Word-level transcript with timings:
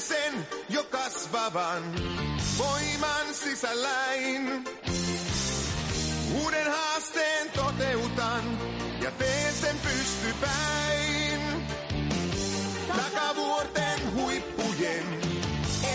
sen 0.00 0.46
jo 0.68 0.84
kasvavan 0.84 1.82
voiman 2.58 3.34
sisälläin. 3.34 4.64
Uuden 6.42 6.70
haasteen 6.70 7.50
toteutan 7.50 8.58
ja 9.02 9.10
teen 9.10 9.54
sen 9.54 9.76
pystypäin. 9.78 11.40
Takavuorten 12.96 14.12
huippujen 14.14 15.20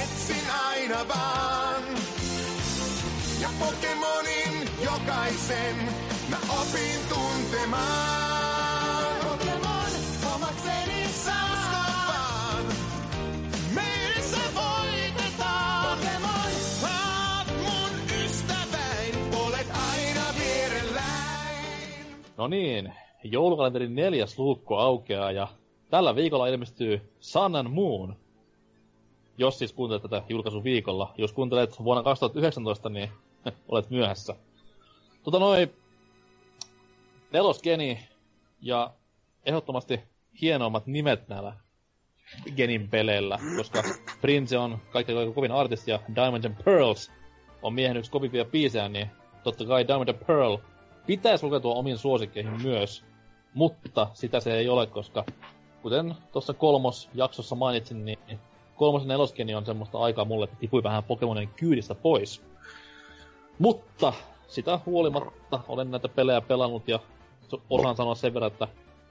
etsin 0.03 0.51
aina 0.69 1.07
vaan. 1.07 1.83
Ja 3.41 3.49
Pokemonin 3.59 4.69
jokaisen 4.83 5.75
mä 6.29 6.37
opin 6.49 6.99
tuntemaan. 7.09 8.32
No 22.37 22.47
niin, 22.47 22.93
joulukalenterin 23.23 23.95
neljäs 23.95 24.39
luukku 24.39 24.75
aukeaa 24.75 25.31
ja 25.31 25.47
tällä 25.89 26.15
viikolla 26.15 26.47
ilmestyy 26.47 27.13
Sun 27.19 27.55
and 27.55 27.67
Moon. 27.67 28.15
Jos 29.37 29.59
siis 29.59 29.73
kuuntelet 29.73 30.01
tätä 30.01 30.23
julkaisuviikolla. 30.29 31.13
Jos 31.17 31.33
kuuntelet 31.33 31.83
vuonna 31.83 32.03
2019, 32.03 32.89
niin 32.89 33.09
olet 33.69 33.89
myöhässä. 33.89 34.35
Tota 35.23 35.39
noin, 35.39 35.71
neloskeni 37.33 37.99
ja 38.61 38.93
ehdottomasti 39.45 39.99
hienoimmat 40.41 40.87
nimet 40.87 41.27
näillä 41.27 41.53
Genin 42.55 42.89
peleillä, 42.89 43.39
koska 43.57 43.83
Prince 44.21 44.57
on 44.57 44.77
kaikkein 44.91 45.33
kovin 45.33 45.51
artisti 45.51 45.91
ja 45.91 45.99
Diamond 46.15 46.43
and 46.43 46.63
Pearls 46.63 47.11
on 47.61 47.73
miehen 47.73 47.97
yksi 47.97 48.11
kovimpia 48.11 48.45
biisejä, 48.45 48.89
niin 48.89 49.09
totta 49.43 49.65
kai 49.65 49.87
Diamond 49.87 50.09
and 50.09 50.25
Pearl 50.27 50.57
pitäisi 51.05 51.45
lukeutua 51.45 51.73
omiin 51.73 51.97
suosikkeihin 51.97 52.61
myös, 52.61 53.03
mutta 53.53 54.07
sitä 54.13 54.39
se 54.39 54.53
ei 54.57 54.69
ole, 54.69 54.87
koska 54.87 55.25
kuten 55.81 56.15
tuossa 56.31 56.53
kolmos 56.53 57.09
jaksossa 57.13 57.55
mainitsin, 57.55 58.05
niin 58.05 58.19
kolmos 58.75 59.01
ja 59.01 59.07
neloskeni 59.07 59.55
on 59.55 59.65
semmoista 59.65 59.97
aikaa 59.97 60.25
mulle, 60.25 60.43
että 60.43 60.57
tipui 60.59 60.83
vähän 60.83 61.03
Pokemonin 61.03 61.49
kyydistä 61.49 61.95
pois. 61.95 62.43
Mutta 63.59 64.13
sitä 64.47 64.79
huolimatta 64.85 65.59
olen 65.67 65.91
näitä 65.91 66.09
pelejä 66.09 66.41
pelannut 66.41 66.87
ja 66.87 66.99
osaan 67.69 67.95
sanoa 67.95 68.15
sen 68.15 68.33
verran, 68.33 68.51
että 68.51 68.67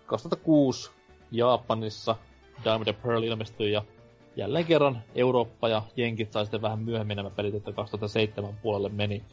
2006 0.06 0.90
Japanissa 1.30 2.16
Diamond 2.64 2.88
and 2.88 2.96
Pearl 3.02 3.22
ilmestyi 3.22 3.72
ja 3.72 3.82
jälleen 4.36 4.64
kerran 4.64 5.02
Eurooppa 5.14 5.68
ja 5.68 5.82
Jenkit 5.96 6.32
sai 6.32 6.44
sitten 6.44 6.62
vähän 6.62 6.78
myöhemmin 6.78 7.16
nämä 7.16 7.30
pelit, 7.30 7.54
että 7.54 7.72
2007 7.72 8.58
puolelle 8.62 8.88
meni. 8.88 9.24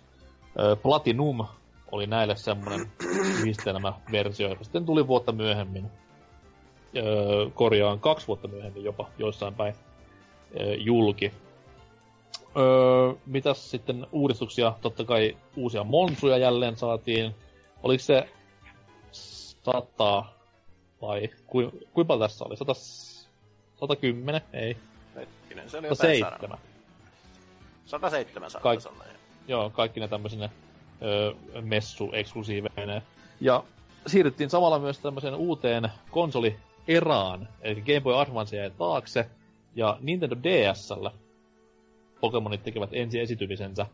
Platinum 0.82 1.46
oli 1.92 2.08
näille 2.08 2.36
semmonen 2.36 2.92
yhdistelmäversio, 3.40 4.50
joka 4.50 4.64
sitten 4.64 4.86
tuli 4.86 5.08
vuotta 5.08 5.32
myöhemmin. 5.32 5.92
Öö, 6.98 7.50
korjaan 7.54 8.00
kaksi 8.00 8.28
vuotta 8.28 8.48
myöhemmin 8.48 8.84
jopa 8.84 9.10
joissain 9.18 9.56
päin 9.56 9.74
öö, 10.60 10.76
julki. 10.76 11.32
Öö, 12.58 13.14
mitäs 13.26 13.72
sitten 13.72 14.08
uudistuksia? 14.12 14.74
Totta 14.82 15.04
kai 15.06 15.38
uusia 15.56 15.84
monsuja 15.84 16.38
jälleen 16.38 16.78
saatiin. 16.78 17.36
Oliko 17.84 18.04
se 18.04 18.30
sata 19.12 20.26
vai 21.02 21.30
kui, 21.48 21.70
kuinka 21.94 22.08
paljon 22.08 22.30
tässä 22.30 22.46
oli? 22.46 22.58
Sata, 22.58 22.74
110? 22.74 24.42
Ei. 24.54 24.78
Hetkinen, 25.16 25.70
se 25.70 25.78
oli 25.78 25.88
jotain 25.88 26.20
107. 26.20 26.58
107 27.86 28.52
saattaa 28.52 28.72
Kaik- 28.74 28.82
sanoa. 28.82 29.04
Joo, 29.48 29.70
kaikki 29.70 30.00
ne 30.00 30.08
tämmöisinä 30.08 30.50
öö, 31.02 31.34
messu-eksklusiiveina. 31.62 33.02
Ja 33.42 33.64
siirryttiin 34.08 34.50
samalla 34.50 34.80
myös 34.80 35.00
tämmöiseen 35.00 35.36
uuteen 35.36 35.92
konsoli-eraan, 36.12 37.48
eli 37.62 37.82
Game 37.82 38.02
Boy 38.02 38.22
Advance 38.22 38.58
jäi 38.58 38.72
taakse, 38.78 39.30
ja 39.76 39.98
Nintendo 40.02 40.36
DSllä 40.44 41.12
Pokemonit 42.22 42.64
tekevät 42.64 42.90
ensi 42.94 43.20
esitymisensä. 43.20 43.86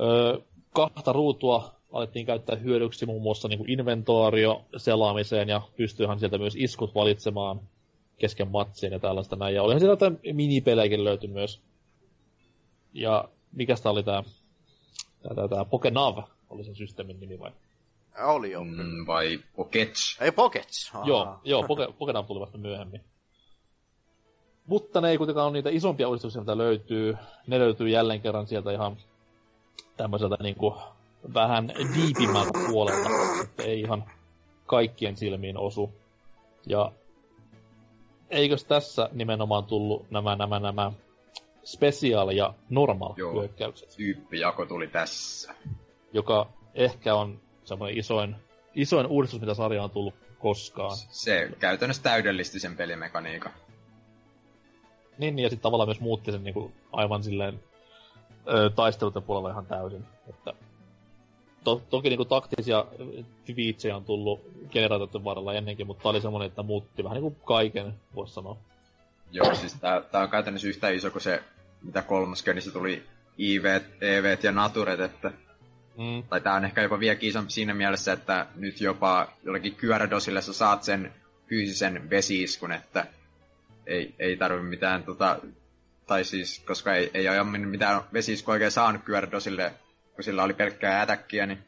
Öö, 0.00 0.38
kahta 0.72 1.12
ruutua 1.12 1.76
alettiin 1.92 2.26
käyttää 2.26 2.56
hyödyksi 2.56 3.06
muun 3.06 3.22
muassa 3.22 3.48
niin 3.48 3.70
inventorio 3.70 4.64
selaamiseen, 4.76 5.48
ja 5.48 5.62
pystyyhän 5.76 6.18
sieltä 6.18 6.38
myös 6.38 6.56
iskut 6.56 6.94
valitsemaan 6.94 7.60
kesken 8.18 8.48
matsiin 8.48 8.92
ja 8.92 8.98
tällaista 8.98 9.36
näin. 9.36 9.54
Ja 9.54 9.62
olihan 9.62 9.80
siellä 9.80 9.92
jotain 9.92 10.18
minipelejäkin 10.32 11.04
löyty 11.04 11.26
myös. 11.26 11.60
Ja 12.92 13.28
mikä 13.52 13.74
oli 13.84 14.02
tää 14.02 14.22
Tää, 15.26 15.34
tää, 15.34 15.48
tää 15.48 15.64
Pokenav 15.64 16.18
oli 16.50 16.64
sen 16.64 16.74
systeemin 16.74 17.20
nimi 17.20 17.38
vai? 17.38 17.52
Oli 18.24 18.50
jo. 18.50 18.64
Mm, 18.64 19.06
vai 19.06 19.38
Pokets? 19.56 20.18
Ei 20.20 20.32
Pockets. 20.32 20.90
Aha. 20.94 21.04
Joo, 21.06 21.38
joo, 21.44 21.62
Poke, 21.62 21.88
Pokenav 21.98 22.26
tuli 22.26 22.40
vasta 22.40 22.58
myöhemmin. 22.58 23.00
Mutta 24.66 25.00
ne 25.00 25.10
ei 25.10 25.18
kuitenkaan 25.18 25.46
ole 25.46 25.52
niitä 25.52 25.70
isompia 25.70 26.08
uudistuksia, 26.08 26.40
mitä 26.40 26.58
löytyy. 26.58 27.16
Ne 27.46 27.58
löytyy 27.58 27.88
jälleen 27.88 28.20
kerran 28.20 28.46
sieltä 28.46 28.72
ihan 28.72 28.96
tämmöiseltä 29.96 30.36
niinku 30.42 30.76
vähän 31.34 31.72
diipimmältä 31.94 32.50
puolelta, 32.70 33.08
että 33.44 33.62
ei 33.62 33.80
ihan 33.80 34.04
kaikkien 34.66 35.16
silmiin 35.16 35.58
osu. 35.58 35.92
Ja 36.66 36.92
eikös 38.30 38.64
tässä 38.64 39.10
nimenomaan 39.12 39.64
tullut 39.64 40.10
nämä, 40.10 40.36
nämä, 40.36 40.60
nämä 40.60 40.92
special 41.66 42.30
ja 42.30 42.54
normal 42.70 43.14
Joo. 43.16 43.32
hyökkäykset? 43.32 43.94
Tyyppijako 43.96 44.66
tuli 44.66 44.86
tässä. 44.86 45.54
joka 46.12 46.48
ehkä 46.74 47.14
on 47.14 47.40
semmoinen 47.64 47.98
isoin, 47.98 48.36
isoin 48.74 49.06
uudistus, 49.06 49.40
mitä 49.40 49.54
sarja 49.54 49.82
on 49.82 49.90
tullut 49.90 50.14
koskaan. 50.38 50.96
Se 50.96 51.50
käytännössä 51.58 52.02
täydellisti 52.02 52.60
sen 52.60 52.76
pelimekaniikan. 52.76 53.52
Niin, 55.18 55.36
niin, 55.36 55.44
ja 55.44 55.50
sitten 55.50 55.62
tavallaan 55.62 55.88
myös 55.88 56.00
muutti 56.00 56.32
sen 56.32 56.44
niinku 56.44 56.72
aivan 56.92 57.22
silleen 57.22 57.60
ö, 58.48 58.70
taisteluiden 58.70 59.22
puolella 59.22 59.50
ihan 59.50 59.66
täysin. 59.66 60.04
Että 60.28 60.52
to, 61.64 61.82
toki 61.90 62.08
niinku 62.08 62.24
taktisia 62.24 62.86
viitsejä 63.56 63.96
on 63.96 64.04
tullut 64.04 64.40
generaatioiden 64.70 65.24
varrella 65.24 65.54
ennenkin, 65.54 65.86
mutta 65.86 66.02
tää 66.02 66.10
oli 66.10 66.20
semmoinen, 66.20 66.46
että 66.46 66.62
muutti 66.62 67.04
vähän 67.04 67.14
niinku 67.22 67.44
kaiken, 67.44 67.94
voisi 68.14 68.34
sanoa. 68.34 68.56
Joo, 69.30 69.54
siis 69.54 69.74
tää, 69.74 70.00
tää 70.00 70.22
on 70.22 70.30
käytännössä 70.30 70.68
yhtä 70.68 70.88
iso 70.88 71.10
kuin 71.10 71.22
se, 71.22 71.42
mitä 71.82 72.02
kolmoskenissä 72.02 72.70
tuli 72.70 73.02
IV, 73.38 73.64
EV 74.00 74.38
ja 74.42 74.52
Naturet, 74.52 75.00
että 75.00 75.30
Mm. 75.98 76.22
tai 76.28 76.40
tää 76.40 76.54
on 76.54 76.64
ehkä 76.64 76.82
jopa 76.82 77.00
vielä 77.00 77.18
isompi 77.20 77.52
siinä 77.52 77.74
mielessä, 77.74 78.12
että 78.12 78.46
nyt 78.54 78.80
jopa 78.80 79.32
jollakin 79.42 79.76
Gyarados,ille 79.78 80.42
sä 80.42 80.52
saat 80.52 80.82
sen 80.82 81.12
fyysisen 81.48 82.10
vesiiskun, 82.10 82.72
että 82.72 83.06
ei, 83.86 84.14
ei 84.18 84.36
tarvi 84.36 84.62
mitään 84.62 85.02
tota, 85.04 85.38
tai 86.06 86.24
siis, 86.24 86.62
koska 86.66 86.94
ei, 86.94 87.10
ei 87.14 87.28
aiemmin 87.28 87.68
mitään 87.68 88.02
vesiiskua 88.12 88.52
oikein 88.54 88.70
saanut 88.70 89.04
Gyaradosille, 89.04 89.72
kun 90.14 90.24
sillä 90.24 90.42
oli 90.42 90.54
pelkkää 90.54 91.00
ätäkkiä, 91.02 91.46
niin 91.46 91.58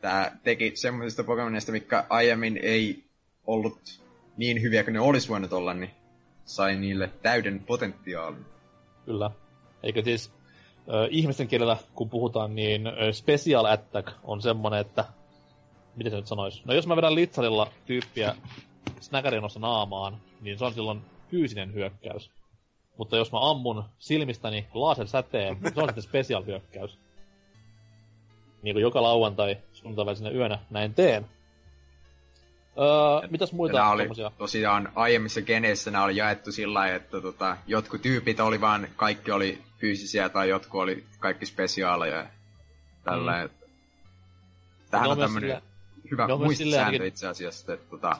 tää 0.00 0.36
teki 0.44 0.72
semmoisista 0.74 1.24
Pokemonista, 1.24 1.72
mikä 1.72 2.04
aiemmin 2.08 2.58
ei 2.62 3.04
ollut 3.46 4.00
niin 4.36 4.62
hyviä 4.62 4.84
kuin 4.84 4.94
ne 4.94 5.00
olisi 5.00 5.28
voinut 5.28 5.52
olla, 5.52 5.74
niin 5.74 5.90
sai 6.44 6.76
niille 6.76 7.10
täyden 7.22 7.60
potentiaalin. 7.60 8.53
Kyllä. 9.06 9.30
Eikö 9.82 10.02
siis 10.02 10.32
ö, 10.88 11.08
ihmisten 11.10 11.48
kielellä, 11.48 11.76
kun 11.94 12.10
puhutaan, 12.10 12.54
niin 12.54 12.86
ö, 12.86 13.12
special 13.12 13.64
attack 13.64 14.10
on 14.24 14.42
semmonen, 14.42 14.80
että... 14.80 15.04
Miten 15.96 16.10
se 16.12 16.16
nyt 16.16 16.26
sanois? 16.26 16.64
No 16.64 16.74
jos 16.74 16.86
mä 16.86 16.96
vedän 16.96 17.14
litsarilla 17.14 17.70
tyyppiä 17.86 18.34
snäkärinossa 19.00 19.60
naamaan, 19.60 20.16
niin 20.40 20.58
se 20.58 20.64
on 20.64 20.74
silloin 20.74 21.02
fyysinen 21.30 21.74
hyökkäys. 21.74 22.30
Mutta 22.96 23.16
jos 23.16 23.32
mä 23.32 23.50
ammun 23.50 23.84
silmistäni 23.98 24.66
lasersäteen, 24.74 25.56
niin 25.60 25.74
se 25.74 25.80
on 25.80 25.88
sitten 25.88 26.02
special 26.02 26.44
hyökkäys. 26.44 26.98
Niin 28.62 28.74
kuin 28.74 28.82
joka 28.82 29.02
lauantai 29.02 29.56
sunnuntai 29.72 30.06
välisenä 30.06 30.30
yönä 30.30 30.58
näin 30.70 30.94
teen. 30.94 31.26
Öö, 32.78 33.28
mitäs 33.30 33.52
muita 33.52 33.78
nää 33.78 33.90
oli 33.90 34.02
tommosia? 34.02 34.30
tosiaan 34.38 34.92
aiemmissa 34.94 35.42
geneissä 35.42 35.90
nämä 35.90 36.04
oli 36.04 36.16
jaettu 36.16 36.52
sillä 36.52 36.74
lailla, 36.74 36.96
että 36.96 37.20
tota, 37.20 37.56
jotkut 37.66 38.02
tyypit 38.02 38.40
oli 38.40 38.60
vaan, 38.60 38.88
kaikki 38.96 39.30
oli 39.30 39.62
fyysisiä 39.78 40.28
tai 40.28 40.48
jotkut 40.48 40.80
oli 40.80 41.04
kaikki 41.18 41.46
spesiaaleja 41.46 42.16
ja 42.16 42.26
tällä. 43.04 43.44
Mm. 43.44 43.50
Tähän 44.90 45.06
Ne 45.06 45.12
on, 45.12 45.18
tämmönen 45.18 45.50
sillä- 45.50 45.62
hyvä 46.10 46.24
silleen 46.24 46.40
muistisääntö 46.40 47.06
itse 47.06 47.26
asiassa, 47.26 47.72
että 47.74 47.90
tota, 47.90 48.16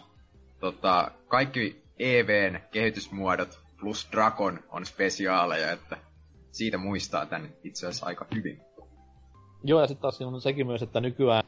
tota, 0.61 1.11
kaikki 1.29 1.83
EVn 1.99 2.61
kehitysmuodot 2.71 3.61
plus 3.81 4.09
Dragon 4.13 4.61
on 4.69 4.87
spesiaaleja, 4.87 5.71
että 5.73 5.97
siitä 6.53 6.79
muistaa 6.79 7.27
tän 7.27 7.49
itse 7.65 7.87
asiassa 7.87 8.07
aika 8.07 8.27
hyvin. 8.35 8.61
Joo, 9.65 9.81
ja 9.81 9.87
sitten 9.87 10.03
taas 10.03 10.21
on 10.23 10.41
sekin 10.41 10.67
myös, 10.67 10.83
että 10.83 11.01
nykyään, 11.01 11.45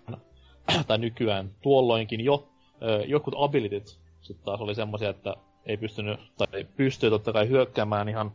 tai 0.87 0.99
nykyään, 0.99 1.51
tuolloinkin 1.63 2.21
jo, 2.21 2.49
ö, 2.83 3.05
jotkut 3.07 3.35
abilityt 3.37 4.07
sitten 4.27 4.45
taas 4.45 4.61
oli 4.61 4.75
semmosia, 4.75 5.11
että 5.11 5.37
ei 5.67 5.77
pystynyt, 5.77 6.21
tai 6.39 6.67
pystyy 6.77 7.11
totta 7.11 7.33
kai 7.33 7.49
hyökkäämään 7.49 8.09
ihan 8.09 8.33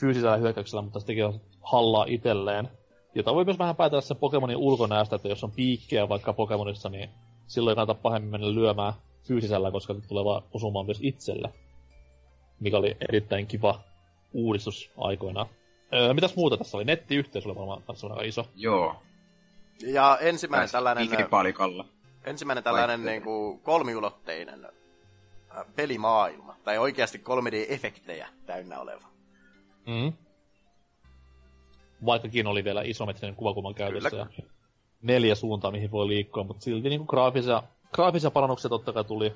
fyysisellä 0.00 0.36
hyökkäyksellä, 0.36 0.82
mutta 0.82 1.00
se 1.00 1.06
teki 1.06 1.20
hallaa 1.60 2.04
itselleen. 2.08 2.68
Jota 3.14 3.34
voi 3.34 3.44
myös 3.44 3.58
vähän 3.58 3.76
päätellä 3.76 4.00
sen 4.00 4.16
Pokemonin 4.16 4.56
ulkonäöstä, 4.56 5.16
että 5.16 5.28
jos 5.28 5.44
on 5.44 5.52
piikkejä 5.52 6.08
vaikka 6.08 6.32
Pokemonissa, 6.32 6.88
niin 6.88 7.10
silloin 7.46 7.72
ei 7.72 7.76
kannata 7.76 8.00
pahemmin 8.02 8.30
mennä 8.30 8.54
lyömään 8.54 8.92
fyysisellä, 9.28 9.70
koska 9.70 9.94
se 9.94 10.08
tulee 10.08 10.24
vaan 10.24 10.42
osumaan 10.52 10.86
myös 10.86 10.98
itselle. 11.02 11.52
Mikä 12.60 12.76
oli 12.76 12.96
erittäin 13.08 13.46
kiva 13.46 13.80
uudistus 14.32 14.90
aikoinaan. 14.98 15.46
Öö, 15.94 16.14
mitäs 16.14 16.36
muuta 16.36 16.56
tässä 16.56 16.76
oli? 16.76 16.84
Nettiyhteys 16.84 17.46
oli 17.46 17.54
varmaan 17.56 17.82
aika 17.88 18.22
iso. 18.22 18.46
Joo. 18.56 18.96
Ja 19.86 20.18
ensimmäinen 20.20 20.62
Pääsi 20.62 20.72
tällainen, 20.72 21.10
Digipaalikalla. 21.10 21.84
Ensimmäinen 22.24 22.64
tällainen 22.64 23.04
niin 23.04 23.22
kuin 23.22 23.60
kolmiulotteinen 23.60 24.64
äh, 24.64 25.66
pelimaailma. 25.76 26.56
Tai 26.64 26.78
oikeasti 26.78 27.18
3D-efektejä 27.18 28.26
täynnä 28.46 28.80
oleva. 28.80 29.08
Mm. 29.86 30.12
Vaikkakin 32.06 32.46
oli 32.46 32.64
vielä 32.64 32.82
isometrinen 32.82 33.36
kuvakulman 33.36 33.74
käytössä 33.74 34.10
Kyllä. 34.10 34.26
ja 34.38 34.44
neljä 35.02 35.34
suuntaa, 35.34 35.70
mihin 35.70 35.90
voi 35.90 36.08
liikkua, 36.08 36.44
mutta 36.44 36.64
silti 36.64 36.88
niin 36.88 37.04
graafisia, 37.08 37.62
graafisia 37.92 38.30
parannuksia 38.30 38.68
totta 38.68 38.92
kai 38.92 39.04
tuli 39.04 39.34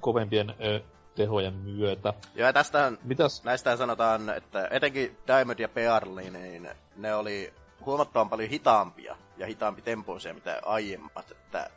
kovempien 0.00 0.54
ö, 0.64 0.80
tehojen 1.14 1.54
myötä. 1.54 2.14
Ja 2.34 2.52
tästähän 2.52 2.98
Mitäs? 3.04 3.44
Näistä 3.44 3.76
sanotaan, 3.76 4.30
että 4.30 4.68
etenkin 4.70 5.16
Diamond 5.26 5.58
ja 5.58 5.68
Pearl, 5.68 6.14
niin 6.14 6.68
ne 6.96 7.14
oli 7.14 7.52
huomattavan 7.86 8.28
paljon 8.28 8.50
hitaampia 8.50 9.16
ja 9.36 9.46
hitaampi 9.46 9.82
tempoisia 9.82 10.34
mitä 10.34 10.60
aiemmat. 10.64 11.30
Että 11.30 11.70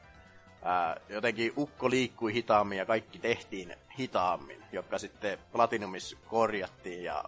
ää, 0.63 0.97
jotenkin 1.09 1.53
ukko 1.57 1.89
liikkui 1.89 2.33
hitaammin 2.33 2.77
ja 2.77 2.85
kaikki 2.85 3.19
tehtiin 3.19 3.75
hitaammin, 3.99 4.63
jotka 4.71 4.97
sitten 4.97 5.39
Platinumissa 5.51 6.17
korjattiin 6.27 7.03
ja, 7.03 7.23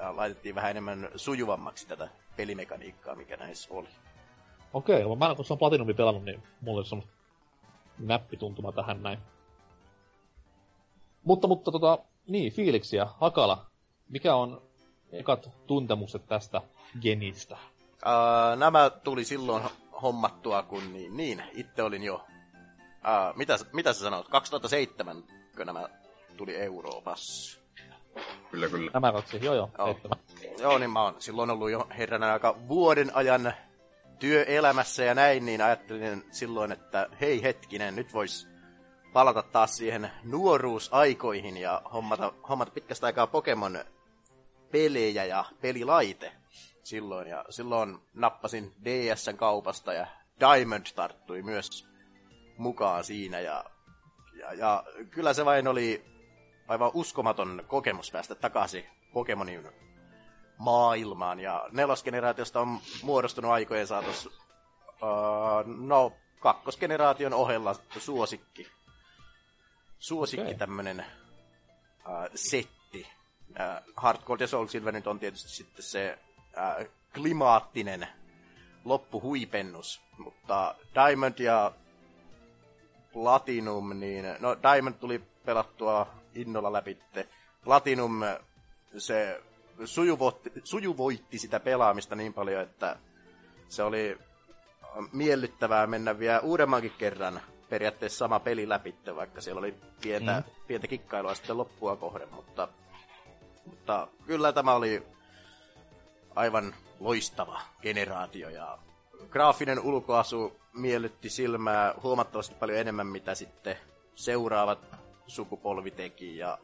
ja 0.00 0.16
laitettiin 0.16 0.54
vähän 0.54 0.70
enemmän 0.70 1.08
sujuvammaksi 1.16 1.88
tätä 1.88 2.08
pelimekaniikkaa, 2.36 3.14
mikä 3.14 3.36
näissä 3.36 3.74
oli. 3.74 3.88
Okei, 4.72 5.04
okay, 5.04 5.18
mä 5.18 5.30
en 5.30 5.36
kun 5.36 5.44
se 5.44 5.52
on 5.52 5.58
Platinumi 5.58 5.94
pelannut, 5.94 6.24
niin 6.24 6.42
mulla 6.60 6.84
semmoista 6.84 7.12
näppituntuma 7.98 8.72
tähän 8.72 9.02
näin. 9.02 9.18
Mutta, 11.24 11.48
mutta 11.48 11.72
tota, 11.72 11.98
niin, 12.26 12.52
fiiliksiä. 12.52 13.06
Hakala, 13.20 13.66
mikä 14.08 14.34
on 14.34 14.62
ekat 15.12 15.50
tuntemukset 15.66 16.26
tästä 16.26 16.62
genistä? 17.00 17.56
Ää, 18.04 18.56
nämä 18.56 18.90
tuli 18.90 19.24
silloin 19.24 19.62
hommattua, 20.02 20.62
kun 20.62 20.92
niin, 20.92 21.16
niin 21.16 21.42
itse 21.52 21.82
olin 21.82 22.02
jo... 22.02 22.24
Ää, 23.08 23.32
mitä, 23.36 23.56
mitä 23.72 23.92
sä 23.92 24.00
sanoit? 24.00 24.28
2007, 24.28 25.24
kun 25.56 25.66
nämä 25.66 25.88
tuli 26.36 26.56
Euroopassa. 26.56 27.60
Kyllä, 28.50 28.68
kyllä. 28.68 28.90
Nämä 28.94 29.12
kaksi, 29.12 29.44
joo 29.44 29.54
joo, 29.54 29.70
Joo. 29.78 29.98
Joo, 30.58 30.78
niin 30.78 30.90
mä 30.90 31.02
oon 31.02 31.14
silloin 31.18 31.50
ollut 31.50 31.70
jo 31.70 31.86
herranen 31.98 32.30
aika 32.30 32.56
vuoden 32.68 33.10
ajan 33.14 33.52
työelämässä 34.18 35.04
ja 35.04 35.14
näin, 35.14 35.46
niin 35.46 35.62
ajattelin 35.62 36.24
silloin, 36.30 36.72
että 36.72 37.08
hei 37.20 37.42
hetkinen, 37.42 37.96
nyt 37.96 38.14
vois 38.14 38.48
palata 39.12 39.42
taas 39.42 39.76
siihen 39.76 40.10
nuoruusaikoihin 40.24 41.56
ja 41.56 41.82
hommata, 41.92 42.32
hommata 42.48 42.70
pitkästä 42.70 43.06
aikaa 43.06 43.26
Pokemon 43.26 43.78
pelejä 44.72 45.24
ja 45.24 45.44
pelilaite 45.60 46.32
silloin. 46.84 47.28
Ja 47.28 47.44
silloin 47.50 47.98
nappasin 48.14 48.74
DSn 48.84 49.36
kaupasta 49.36 49.92
ja 49.92 50.06
Diamond 50.40 50.86
tarttui 50.94 51.42
myös 51.42 51.88
mukaan 52.56 53.04
siinä 53.04 53.40
ja, 53.40 53.64
ja, 54.34 54.54
ja 54.54 54.84
kyllä 55.10 55.32
se 55.32 55.44
vain 55.44 55.68
oli 55.68 56.04
aivan 56.68 56.90
uskomaton 56.94 57.64
kokemus 57.68 58.10
päästä 58.10 58.34
takaisin 58.34 58.84
Pokemonin 59.12 59.68
maailmaan. 60.58 61.40
Ja 61.40 61.68
nelosgeneraatiosta 61.72 62.60
on 62.60 62.78
muodostunut 63.02 63.50
aikojen 63.50 63.86
saatossa, 63.86 64.30
uh, 64.88 65.76
no, 65.86 66.12
kakkosgeneraation 66.40 67.34
ohella 67.34 67.74
suosikki. 67.98 68.66
Suosikki 69.98 70.46
okay. 70.46 70.58
tämmönen 70.58 71.04
uh, 72.06 72.28
setti. 72.34 73.06
Uh, 73.50 74.02
Heart 74.02 74.24
Gold 74.24 74.40
ja 74.40 74.46
Soul 74.46 74.66
Silver 74.66 74.94
nyt 74.94 75.06
on 75.06 75.18
tietysti 75.18 75.48
sitten 75.48 75.82
se 75.82 76.18
uh, 76.38 76.86
klimaattinen 77.14 78.08
loppuhuipennus. 78.84 80.00
Mutta 80.18 80.74
Diamond 80.94 81.38
ja 81.38 81.72
Platinum, 83.16 84.00
niin 84.00 84.24
no 84.40 84.56
Diamond 84.62 84.94
tuli 84.94 85.22
pelattua 85.44 86.06
innolla 86.34 86.72
läpitte. 86.72 87.28
Platinum, 87.64 88.20
se 88.98 89.42
sujuvoitti, 89.84 90.52
sujuvoitti 90.64 91.38
sitä 91.38 91.60
pelaamista 91.60 92.14
niin 92.14 92.34
paljon, 92.34 92.62
että 92.62 92.96
se 93.68 93.82
oli 93.82 94.18
miellyttävää 95.12 95.86
mennä 95.86 96.18
vielä 96.18 96.40
uudemmankin 96.40 96.92
kerran 96.98 97.40
periaatteessa 97.68 98.18
sama 98.18 98.40
peli 98.40 98.68
läpitte, 98.68 99.16
vaikka 99.16 99.40
siellä 99.40 99.58
oli 99.58 99.74
pientä, 100.00 100.32
Mm. 100.46 100.66
pientä 100.66 100.86
kikkailua 100.86 101.34
sitten 101.34 101.56
loppua 101.58 101.96
kohden, 101.96 102.34
mutta, 102.34 102.68
mutta 103.66 104.08
kyllä 104.26 104.52
tämä 104.52 104.74
oli 104.74 105.02
aivan 106.34 106.74
loistava 107.00 107.60
generaatio 107.82 108.48
ja 108.48 108.78
graafinen 109.30 109.80
ulkoasu 109.80 110.52
miellytti 110.72 111.30
silmää 111.30 111.94
huomattavasti 112.02 112.54
paljon 112.54 112.78
enemmän, 112.78 113.06
mitä 113.06 113.34
sitten 113.34 113.76
seuraavat 114.14 114.78
sukupolvi 115.26 115.90
teki 115.90 116.36
ja, 116.36 116.58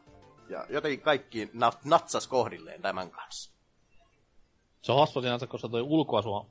ja 0.49 0.65
jotenkin 0.69 1.01
kaikki 1.01 1.45
nat- 1.45 1.79
natsas 1.83 2.27
kohdilleen 2.27 2.81
tämän 2.81 3.11
kanssa. 3.11 3.51
Se 4.81 4.91
on 4.91 4.99
hassua 4.99 5.21
sinänsä, 5.21 5.47
koska 5.47 5.69
toi 5.69 5.81
ulkoasu 5.81 6.33
on 6.33 6.45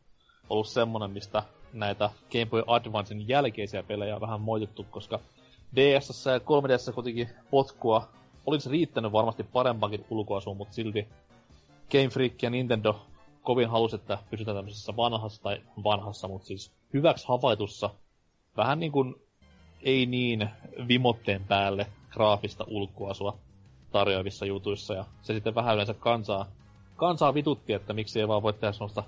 ollut 0.50 0.68
semmonen, 0.68 1.10
mistä 1.10 1.42
näitä 1.72 2.10
Game 2.32 2.46
Boy 2.46 2.62
Advancen 2.66 3.28
jälkeisiä 3.28 3.82
pelejä 3.82 4.14
on 4.14 4.20
vähän 4.20 4.40
moitittu, 4.40 4.86
koska 4.90 5.20
DS 5.76 6.26
ja 6.26 6.38
3DS 6.38 6.92
kuitenkin 6.94 7.30
potkua 7.50 8.08
olisi 8.46 8.70
riittänyt 8.70 9.12
varmasti 9.12 9.42
parempakin 9.42 10.04
ulkoasuun, 10.10 10.56
mutta 10.56 10.74
silti 10.74 11.08
Game 11.92 12.08
Freak 12.08 12.42
ja 12.42 12.50
Nintendo 12.50 13.06
kovin 13.42 13.68
halusi, 13.68 13.96
että 13.96 14.18
pysytään 14.30 14.56
tämmöisessä 14.56 14.96
vanhassa, 14.96 15.42
tai 15.42 15.62
vanhassa, 15.84 16.28
mutta 16.28 16.46
siis 16.46 16.72
hyväksi 16.92 17.28
havaitussa, 17.28 17.90
vähän 18.56 18.80
niin 18.80 18.92
kuin 18.92 19.14
ei 19.82 20.06
niin 20.06 20.50
vimotteen 20.88 21.44
päälle 21.44 21.86
graafista 22.10 22.64
ulkoasua 22.68 23.38
tarjoavissa 23.92 24.46
jutuissa, 24.46 24.94
ja 24.94 25.04
se 25.22 25.34
sitten 25.34 25.54
vähän 25.54 25.74
yleensä 25.74 25.94
kansaa, 25.94 26.46
kansaa 26.96 27.34
vitutti, 27.34 27.72
että 27.72 27.92
miksi 27.92 28.20
ei 28.20 28.28
vaan 28.28 28.42
voi 28.42 28.52
tehdä 28.52 28.72
semmoista 28.72 29.04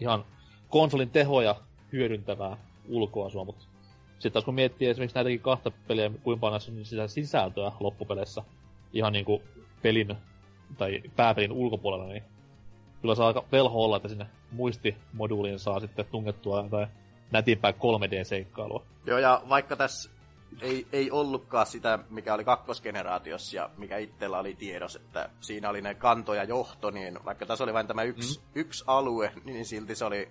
ihan 0.00 0.24
konsolin 0.68 1.10
tehoja 1.10 1.54
hyödyntävää 1.92 2.56
ulkoasua, 2.88 3.44
mutta 3.44 3.64
sitten 4.12 4.32
taas 4.32 4.44
kun 4.44 4.54
miettii 4.54 4.88
esimerkiksi 4.88 5.14
näitäkin 5.14 5.40
kahta 5.40 5.70
peliä, 5.70 6.10
kuinka 6.22 6.40
paljon 6.40 6.52
näissä 6.52 6.72
on 6.72 6.84
sitä 6.84 7.08
sisältöä 7.08 7.72
loppupeleissä, 7.80 8.42
ihan 8.92 9.12
niinku 9.12 9.42
pelin 9.82 10.16
tai 10.78 11.02
pääpelin 11.16 11.52
ulkopuolella, 11.52 12.06
niin 12.12 12.22
kyllä 13.00 13.14
saa 13.14 13.26
aika 13.26 13.44
velho 13.52 13.84
olla, 13.84 13.96
että 13.96 14.08
sinne 14.08 14.26
muistimoduuliin 14.52 15.58
saa 15.58 15.80
sitten 15.80 16.06
tungettua 16.06 16.68
tai 16.70 16.86
nätimpää 17.30 17.70
3D-seikkailua. 17.70 18.82
Joo, 19.06 19.18
ja 19.18 19.42
vaikka 19.48 19.76
tässä 19.76 20.10
ei, 20.60 20.86
ei 20.92 21.10
ollutkaan 21.10 21.66
sitä, 21.66 21.98
mikä 22.10 22.34
oli 22.34 22.44
kakkosgeneraatiossa 22.44 23.56
ja 23.56 23.70
mikä 23.76 23.98
itsellä 23.98 24.38
oli 24.38 24.54
tiedos, 24.54 24.96
että 24.96 25.30
siinä 25.40 25.70
oli 25.70 25.82
ne 25.82 25.94
kanto 25.94 26.34
ja 26.34 26.44
johto, 26.44 26.90
niin 26.90 27.18
vaikka 27.24 27.46
tässä 27.46 27.64
oli 27.64 27.72
vain 27.72 27.86
tämä 27.86 28.02
yksi, 28.02 28.38
mm. 28.38 28.44
yksi 28.54 28.84
alue, 28.86 29.32
niin 29.44 29.64
silti 29.64 29.94
se 29.94 30.04
oli 30.04 30.28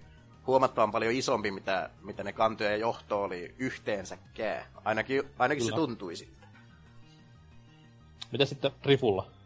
huomattavan 0.47 0.91
paljon 0.91 1.13
isompi, 1.13 1.51
mitä, 1.51 1.89
mitä 2.03 2.23
ne 2.23 2.33
kanto 2.33 2.63
ja 2.63 2.77
johto 2.77 3.23
oli 3.23 3.55
yhteensäkään. 3.57 4.65
Ainakin, 4.85 5.23
ainakin 5.39 5.63
se 5.63 5.71
Kyllä. 5.71 5.85
tuntui 5.85 6.15
sitten. 6.15 6.49
Mitä 8.31 8.45
sitten 8.45 8.71
Rifulla? 8.85 9.36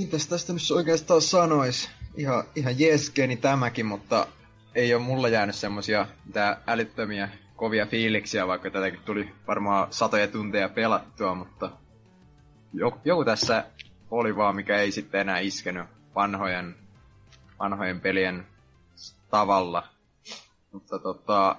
Mitäs 0.00 0.26
tästä 0.26 0.52
nyt 0.52 0.62
oikeastaan 0.74 1.22
sanois? 1.22 1.90
Ihan, 2.16 2.44
ihan 2.56 2.78
jeskeni 2.78 3.36
tämäkin, 3.36 3.86
mutta 3.86 4.26
ei 4.74 4.94
ole 4.94 5.02
mulla 5.02 5.28
jäänyt 5.28 5.54
semmosia 5.54 6.06
tää 6.32 6.62
älyttömiä 6.66 7.28
kovia 7.56 7.86
fiiliksiä, 7.86 8.46
vaikka 8.46 8.70
tätäkin 8.70 9.00
tuli 9.04 9.32
varmaan 9.46 9.86
satoja 9.90 10.28
tunteja 10.28 10.68
pelattua, 10.68 11.34
mutta 11.34 11.70
joku, 12.72 12.98
joku 13.04 13.24
tässä 13.24 13.64
oli 14.10 14.36
vaan, 14.36 14.56
mikä 14.56 14.78
ei 14.78 14.92
sitten 14.92 15.20
enää 15.20 15.38
iskenyt 15.38 15.86
vanhojen, 16.14 16.74
vanhojen 17.58 18.00
pelien 18.00 18.46
tavalla. 19.30 19.88
Mutta 20.72 20.98
tota, 20.98 21.56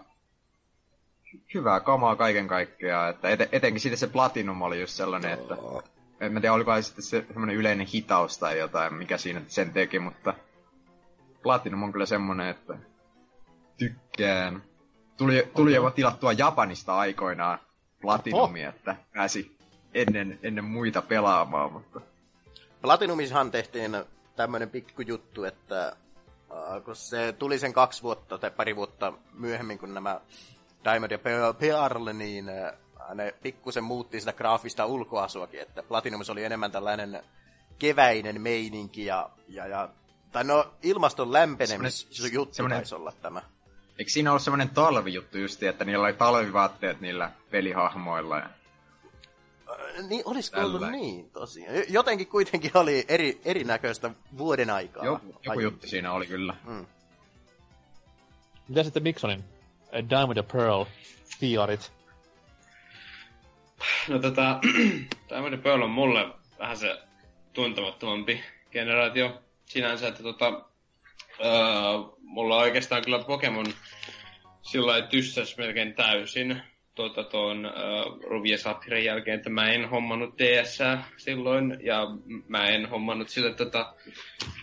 hyvää 1.53 1.79
kamaa 1.79 2.15
kaiken 2.15 2.47
kaikkiaan, 2.47 3.09
että 3.09 3.29
eten, 3.29 3.49
etenkin 3.51 3.81
sitten 3.81 3.97
se 3.97 4.07
Platinum 4.07 4.61
oli 4.61 4.79
just 4.81 4.93
sellainen, 4.93 5.31
että 5.31 5.57
en 6.21 6.33
mä 6.33 6.41
tiedä, 6.41 6.53
oliko 6.53 6.81
sitten 6.81 7.03
se 7.03 7.25
semmoinen 7.27 7.55
yleinen 7.55 7.87
hitaus 7.87 8.37
tai 8.37 8.59
jotain, 8.59 8.93
mikä 8.93 9.17
siinä 9.17 9.41
sen 9.47 9.73
teki, 9.73 9.99
mutta 9.99 10.33
Platinum 11.43 11.83
on 11.83 11.91
kyllä 11.91 12.05
semmoinen, 12.05 12.47
että 12.47 12.77
tykkään. 13.77 14.63
Tuli, 15.17 15.51
tuli 15.55 15.75
jopa 15.75 15.91
tilattua 15.91 16.31
Japanista 16.33 16.97
aikoinaan 16.97 17.59
platinumi, 18.01 18.63
että 18.63 18.95
pääsi 19.13 19.57
ennen, 19.93 20.39
ennen 20.43 20.63
muita 20.63 21.01
pelaamaan, 21.01 21.73
mutta... 21.73 22.01
Platinumissahan 22.81 23.51
tehtiin 23.51 24.03
tämmönen 24.35 24.69
pikkujuttu, 24.69 25.43
että 25.43 25.87
äh, 25.87 26.83
kun 26.85 26.95
se 26.95 27.35
tuli 27.39 27.59
sen 27.59 27.73
kaksi 27.73 28.03
vuotta 28.03 28.37
tai 28.37 28.51
pari 28.51 28.75
vuotta 28.75 29.13
myöhemmin, 29.33 29.79
kun 29.79 29.93
nämä 29.93 30.21
Diamond 30.83 31.11
ja 31.11 31.19
Pe- 31.19 31.53
Pearl, 31.59 32.05
niin 32.13 32.49
äh, 32.49 32.73
ne 33.13 33.33
pikkusen 33.43 33.83
muutti 33.83 34.19
sitä 34.19 34.33
graafista 34.33 34.85
ulkoasuakin, 34.85 35.59
että 35.59 35.83
Platinumissa 35.83 36.33
oli 36.33 36.43
enemmän 36.43 36.71
tällainen 36.71 37.23
keväinen 37.79 38.41
meininki 38.41 39.05
ja, 39.05 39.29
ja, 39.47 39.67
ja 39.67 39.89
tai 40.31 40.43
no 40.43 40.73
ilmaston 40.83 41.33
lämpenemisjuttu 41.33 42.53
semmonen- 42.55 42.77
taisi 42.77 42.95
olla 42.95 43.11
tämä. 43.21 43.41
Eikö 43.99 44.11
siinä 44.11 44.31
ollut 44.31 44.41
semmoinen 44.43 44.69
talvijuttu 44.69 45.37
justi, 45.37 45.67
että 45.67 45.85
niillä 45.85 46.03
oli 46.05 46.13
talvivaatteet 46.13 47.01
niillä 47.01 47.31
pelihahmoilla? 47.51 48.37
Ja... 48.37 48.49
Äh, 49.69 50.07
Niin, 50.09 50.21
olisiko 50.25 50.59
ollut 50.59 50.81
Tällä. 50.81 50.91
niin 50.97 51.29
tosiaan? 51.29 51.75
Jo- 51.75 51.83
Jotenkin 51.89 52.27
kuitenkin 52.27 52.71
oli 52.77 53.05
eri, 53.07 53.41
erinäköistä 53.45 54.11
vuoden 54.37 54.69
aikaa. 54.69 55.05
Joku, 55.05 55.25
joku 55.27 55.59
Ai- 55.59 55.63
juttu 55.63 55.87
siinä 55.87 56.13
oli 56.13 56.27
kyllä. 56.27 56.55
Mitä 58.67 58.83
sitten 58.83 59.03
Miksonin 59.03 59.43
Diamond 60.09 60.37
ja 60.37 60.43
Pearl 60.43 60.83
fiarit? 61.39 61.91
No 64.07 64.19
tota, 64.19 64.59
Diamond 65.29 65.57
Pearl 65.57 65.81
on 65.81 65.89
mulle 65.89 66.27
vähän 66.59 66.77
se 66.77 66.97
tuntemattomampi 67.53 68.43
generaatio 68.71 69.41
sinänsä, 69.65 70.07
että 70.07 70.23
tota, 70.23 70.65
öö, 71.45 71.51
mulla 72.21 72.57
oikeastaan 72.57 73.01
kyllä 73.05 73.19
Pokemon 73.19 73.65
sillä 74.61 75.01
tyssäs 75.01 75.57
melkein 75.57 75.93
täysin 75.93 76.61
tuota, 76.95 77.23
tuon 77.23 77.65
öö, 77.65 77.71
Ruby 78.29 78.49
jälkeen, 79.03 79.37
että 79.37 79.49
mä 79.49 79.69
en 79.69 79.89
hommannut 79.89 80.37
DS 80.37 80.79
silloin, 81.17 81.77
ja 81.83 82.07
mä 82.47 82.67
en 82.67 82.89
hommannut 82.89 83.29
sitä 83.29 83.53
tota, 83.53 83.93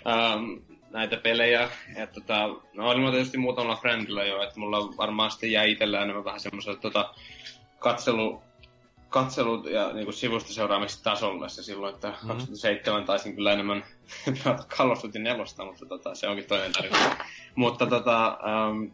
ähm, 0.06 0.68
näitä 0.90 1.16
pelejä. 1.16 1.70
Ja, 1.96 2.06
tota, 2.06 2.48
no 2.74 2.88
oli 2.88 2.98
mulla 2.98 3.12
tietysti 3.12 3.38
muutamalla 3.38 3.76
friendillä 3.76 4.24
jo, 4.24 4.42
että 4.42 4.60
mulla 4.60 4.96
varmaan 4.96 5.30
sitten 5.30 5.52
jäi 5.52 5.72
itsellä 5.72 6.02
enemmän 6.02 6.24
vähän 6.24 6.40
semmoiselle 6.40 6.78
tota, 6.78 7.14
katselu, 7.78 8.42
katselut 9.08 9.70
ja 9.70 9.92
niin 9.92 10.04
kuin 10.04 10.14
sivusta 10.14 10.52
seuraamista 10.52 11.10
tasolle 11.10 11.48
se 11.48 11.62
silloin, 11.62 11.94
että 11.94 12.08
mm-hmm. 12.08 12.28
2007 12.28 13.04
taisin 13.04 13.34
kyllä 13.34 13.52
enemmän 13.52 13.84
pelata 14.44 14.64
Call 14.68 14.90
of 14.90 15.02
Duty 15.02 15.18
4, 15.18 15.44
mutta 15.64 15.86
tota, 15.86 16.14
se 16.14 16.28
onkin 16.28 16.44
toinen 16.44 16.72
tarina. 16.72 16.96
mutta 17.54 17.86
tota, 17.86 18.38
um, 18.70 18.90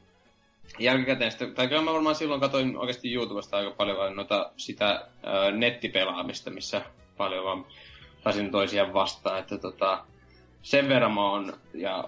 jälkikäteen 0.78 1.30
sitten, 1.30 1.54
tai 1.54 1.68
kyllä 1.68 1.82
mä 1.82 1.92
varmaan 1.92 2.14
silloin 2.14 2.40
katsoin 2.40 2.76
oikeasti 2.76 3.14
YouTubesta 3.14 3.56
aika 3.56 3.70
paljon 3.70 4.16
noita 4.16 4.52
sitä 4.56 5.08
uh, 5.08 5.58
nettipelaamista, 5.58 6.50
missä 6.50 6.82
paljon 7.16 7.44
vaan 7.44 7.66
lasin 8.24 8.50
toisiaan 8.50 8.94
vastaan, 8.94 9.38
että 9.38 9.58
tota, 9.58 10.04
sen 10.62 10.88
verran 10.88 11.14
mä 11.14 11.30
oon, 11.30 11.52
ja 11.74 12.04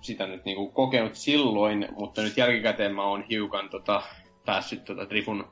sitä 0.00 0.26
nyt 0.26 0.44
niinku 0.44 0.70
kokenut 0.70 1.14
silloin, 1.14 1.88
mutta 1.96 2.22
nyt 2.22 2.36
jälkikäteen 2.36 2.94
mä 2.94 3.02
oon 3.02 3.22
hiukan 3.22 3.68
tota, 3.68 4.02
päässyt 4.44 4.84
tota 4.84 5.06
Trifun 5.06 5.48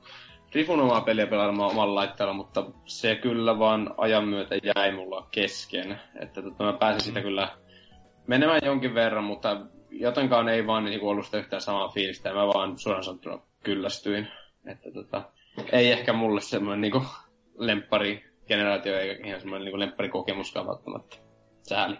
Trifun 0.51 0.79
omaa 0.79 1.01
peliä 1.01 1.27
pelaamaan 1.27 1.71
omalla 1.71 1.95
laitteella, 1.95 2.33
mutta 2.33 2.65
se 2.85 3.15
kyllä 3.15 3.59
vaan 3.59 3.93
ajan 3.97 4.27
myötä 4.27 4.55
jäi 4.75 4.91
mulla 4.91 5.27
kesken. 5.31 5.99
Että 6.19 6.41
tota, 6.41 6.63
mä 6.63 6.73
pääsin 6.73 7.01
sitä 7.01 7.21
kyllä 7.21 7.49
menemään 8.27 8.61
jonkin 8.65 8.93
verran, 8.93 9.23
mutta 9.23 9.61
jotenkaan 9.89 10.49
ei 10.49 10.67
vaan 10.67 10.85
niinku 10.85 11.09
ollut 11.09 11.25
sitä 11.25 11.37
yhtään 11.37 11.61
samaa 11.61 11.89
fiilistä, 11.89 12.29
ja 12.29 12.35
mä 12.35 12.47
vaan 12.47 12.77
suoraan 12.77 13.03
sanottuna 13.03 13.39
kyllästyin. 13.63 14.27
Että 14.65 14.91
tota, 14.91 15.23
ei 15.71 15.91
ehkä 15.91 16.13
mulle 16.13 16.41
semmoinen 16.41 16.81
niinku 16.81 17.01
lemppari 17.57 18.25
generaatio 18.47 18.99
eikä 18.99 19.27
ihan 19.27 19.41
semmoinen 19.41 19.65
niinku 19.65 19.79
lempparikokemuskaan 19.79 20.67
välttämättä. 20.67 21.17
Sääli. 21.63 21.97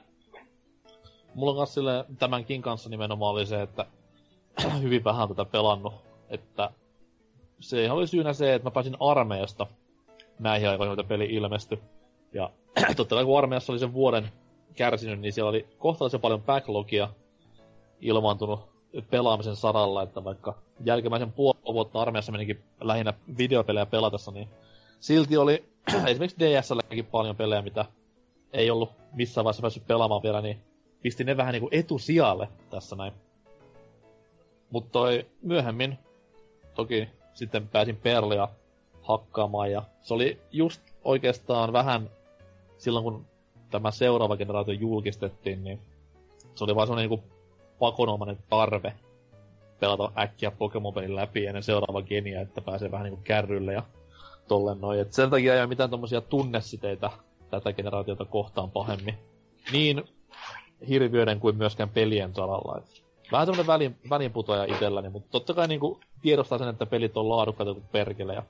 Mulla 1.33 1.61
on 1.61 1.67
silleen, 1.67 2.05
tämänkin 2.19 2.61
kanssa 2.61 2.89
nimenomaan 2.89 3.33
oli 3.33 3.45
se, 3.45 3.61
että 3.61 3.85
hyvin 4.81 5.03
vähän 5.03 5.27
tätä 5.29 5.45
pelannut. 5.45 5.93
Että 6.29 6.69
se 7.59 7.91
oli 7.91 8.07
syynä 8.07 8.33
se, 8.33 8.53
että 8.53 8.65
mä 8.65 8.71
pääsin 8.71 8.97
armeijasta 8.99 9.67
näihin 10.39 10.69
aikoihin, 10.69 10.91
mitä 10.91 11.07
peli 11.07 11.25
ilmestyi. 11.25 11.79
Ja 12.33 12.49
totta 12.95 13.15
kai 13.15 13.25
kun 13.25 13.37
armeijassa 13.37 13.73
oli 13.73 13.79
sen 13.79 13.93
vuoden 13.93 14.31
kärsinyt, 14.75 15.19
niin 15.19 15.33
siellä 15.33 15.49
oli 15.49 15.67
kohtalaisen 15.77 16.21
paljon 16.21 16.43
backlogia 16.43 17.09
ilmaantunut 18.01 18.69
pelaamisen 19.09 19.55
saralla, 19.55 20.03
että 20.03 20.23
vaikka 20.23 20.55
jälkimmäisen 20.85 21.31
puoli 21.31 21.57
vuotta 21.73 22.01
armeijassa 22.01 22.31
menikin 22.31 22.63
lähinnä 22.81 23.13
videopelejä 23.37 23.85
pelatessa, 23.85 24.31
niin 24.31 24.47
silti 24.99 25.37
oli 25.37 25.65
esimerkiksi 26.07 26.39
DSLläkin 26.39 27.05
paljon 27.05 27.35
pelejä, 27.35 27.61
mitä 27.61 27.85
ei 28.53 28.71
ollut 28.71 28.91
missään 29.13 29.45
vaiheessa 29.45 29.61
päässyt 29.61 29.87
pelaamaan 29.87 30.23
vielä, 30.23 30.41
niin 30.41 30.57
pisti 31.01 31.23
ne 31.23 31.37
vähän 31.37 31.53
niinku 31.53 31.69
etusijalle 31.71 32.47
tässä 32.69 32.95
näin. 32.95 33.13
Mutta 34.69 34.89
toi 34.91 35.25
myöhemmin, 35.41 35.97
toki 36.75 37.09
sitten 37.37 37.67
pääsin 37.67 37.95
Perlia 37.95 38.47
hakkaamaan 39.01 39.71
ja 39.71 39.83
se 40.01 40.13
oli 40.13 40.41
just 40.51 40.81
oikeastaan 41.03 41.73
vähän 41.73 42.09
silloin 42.77 43.03
kun 43.03 43.25
tämä 43.71 43.91
seuraava 43.91 44.37
generaatio 44.37 44.73
julkistettiin, 44.73 45.63
niin 45.63 45.79
se 46.55 46.63
oli 46.63 46.75
vaan 46.75 46.87
semmonen 46.87 47.09
niinku 47.09 47.27
pakonomainen 47.79 48.37
tarve 48.49 48.93
pelata 49.79 50.11
äkkiä 50.17 50.51
Pokemon-pelin 50.51 51.15
läpi 51.15 51.45
ennen 51.45 51.63
seuraava 51.63 52.01
geniä, 52.01 52.41
että 52.41 52.61
pääsee 52.61 52.91
vähän 52.91 53.03
niinku 53.03 53.21
kärrylle 53.23 53.73
ja 53.73 53.83
tollen 54.47 54.81
noin. 54.81 54.99
Et 54.99 55.13
sen 55.13 55.29
takia 55.29 55.53
ei 55.53 55.59
ole 55.59 55.67
mitään 55.67 55.89
tommosia 55.89 56.21
tunnesiteitä 56.21 57.11
tätä 57.49 57.73
generaatiota 57.73 58.25
kohtaan 58.25 58.71
pahemmin. 58.71 59.17
Niin 59.71 60.03
hirviöiden 60.89 61.39
kuin 61.39 61.55
myöskään 61.55 61.89
pelien 61.89 62.33
saralla. 62.33 62.77
Et 62.77 63.06
vähän 63.31 63.47
semmonen 63.47 63.67
välin, 63.67 63.97
välinputoja 64.09 64.63
itselläni, 64.63 65.09
mutta 65.09 65.29
totta 65.31 65.53
kai 65.53 65.67
niinku 65.67 65.99
tiedostaa 66.21 66.57
sen, 66.57 66.67
että 66.67 66.85
pelit 66.85 67.17
on 67.17 67.29
laadukkaita 67.29 67.73
kuin 67.73 67.85
perkele 67.91 68.33
ja 68.33 68.43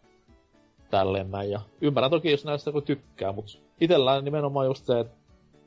tälleen 0.90 1.32
näin. 1.32 1.52
Ja 1.52 1.62
ymmärrän 1.82 2.12
toki, 2.12 2.32
jos 2.32 2.46
näistä 2.46 2.70
joku 2.70 2.82
tykkää, 2.82 3.32
mutta 3.32 3.52
itsellään 3.82 4.26
nimenomaan 4.26 4.66
just 4.66 4.86
se, 4.86 5.00
että 5.00 5.18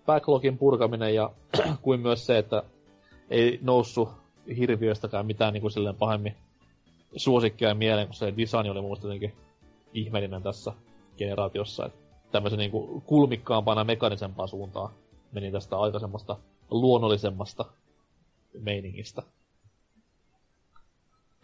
backlogin 0.07 0.59
purkaminen 0.59 1.15
ja 1.15 1.31
kuin 1.83 2.01
myös 2.01 2.27
se, 2.27 2.39
että 2.39 2.63
ei 3.31 3.59
noussut 3.63 4.09
hirviöistäkään 4.57 5.27
mitään 5.27 5.53
niinku 5.53 5.71
silleen 5.71 5.97
pahemmin 5.97 6.37
suosikkia 7.17 7.75
mieleen, 7.75 8.07
kun 8.07 8.15
se 8.15 8.35
design 8.37 8.71
oli 8.71 8.81
mun 8.81 8.99
jotenkin 9.03 9.35
ihmeellinen 9.95 10.43
tässä 10.43 10.73
generaatiossa. 11.19 11.87
Että 11.87 11.99
tämmöisen 12.33 12.59
niinku 12.59 13.03
kulmikkaampana 13.07 13.85
mekanisempaan 13.85 14.49
suuntaan 14.49 14.91
meni 15.33 15.53
tästä 15.53 15.79
aikaisemmasta 15.79 16.37
luonnollisemmasta 16.71 17.65
meiningistä. 18.59 19.23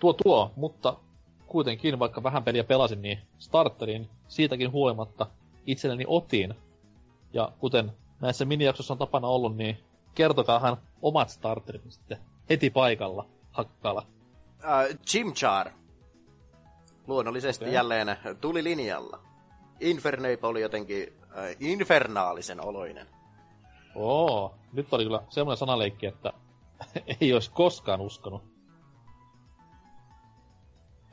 Tuo 0.00 0.12
tuo, 0.12 0.52
mutta 0.56 0.96
kuitenkin 1.46 1.98
vaikka 1.98 2.22
vähän 2.22 2.44
peliä 2.44 2.64
pelasin, 2.64 3.02
niin 3.02 3.18
starterin 3.38 4.08
siitäkin 4.28 4.72
huolimatta 4.72 5.26
itselleni 5.66 6.04
otin. 6.06 6.54
Ja 7.32 7.52
kuten 7.58 7.92
näissä 8.20 8.44
minijaksoissa 8.44 8.94
on 8.94 8.98
tapana 8.98 9.28
ollut, 9.28 9.56
niin 9.56 9.78
kertokaahan 10.14 10.76
omat 11.02 11.30
starterit 11.30 11.82
sitten 11.88 12.18
heti 12.50 12.70
paikalla 12.70 13.26
hakkaalla. 13.52 14.06
Äh, 14.64 14.98
Chimchar. 15.06 15.70
Luonnollisesti 17.06 17.64
Okei. 17.64 17.74
jälleen 17.74 18.16
tuli 18.40 18.64
linjalla. 18.64 19.20
Infernape 19.80 20.46
oli 20.46 20.60
jotenkin 20.60 21.12
äh, 21.22 21.56
infernaalisen 21.60 22.64
oloinen. 22.64 23.06
Oo, 23.94 24.54
nyt 24.72 24.94
oli 24.94 25.04
kyllä 25.04 25.22
semmoinen 25.28 25.58
sanaleikki, 25.58 26.06
että 26.06 26.32
ei 27.20 27.32
olisi 27.32 27.50
koskaan 27.50 28.00
uskonut. 28.00 28.42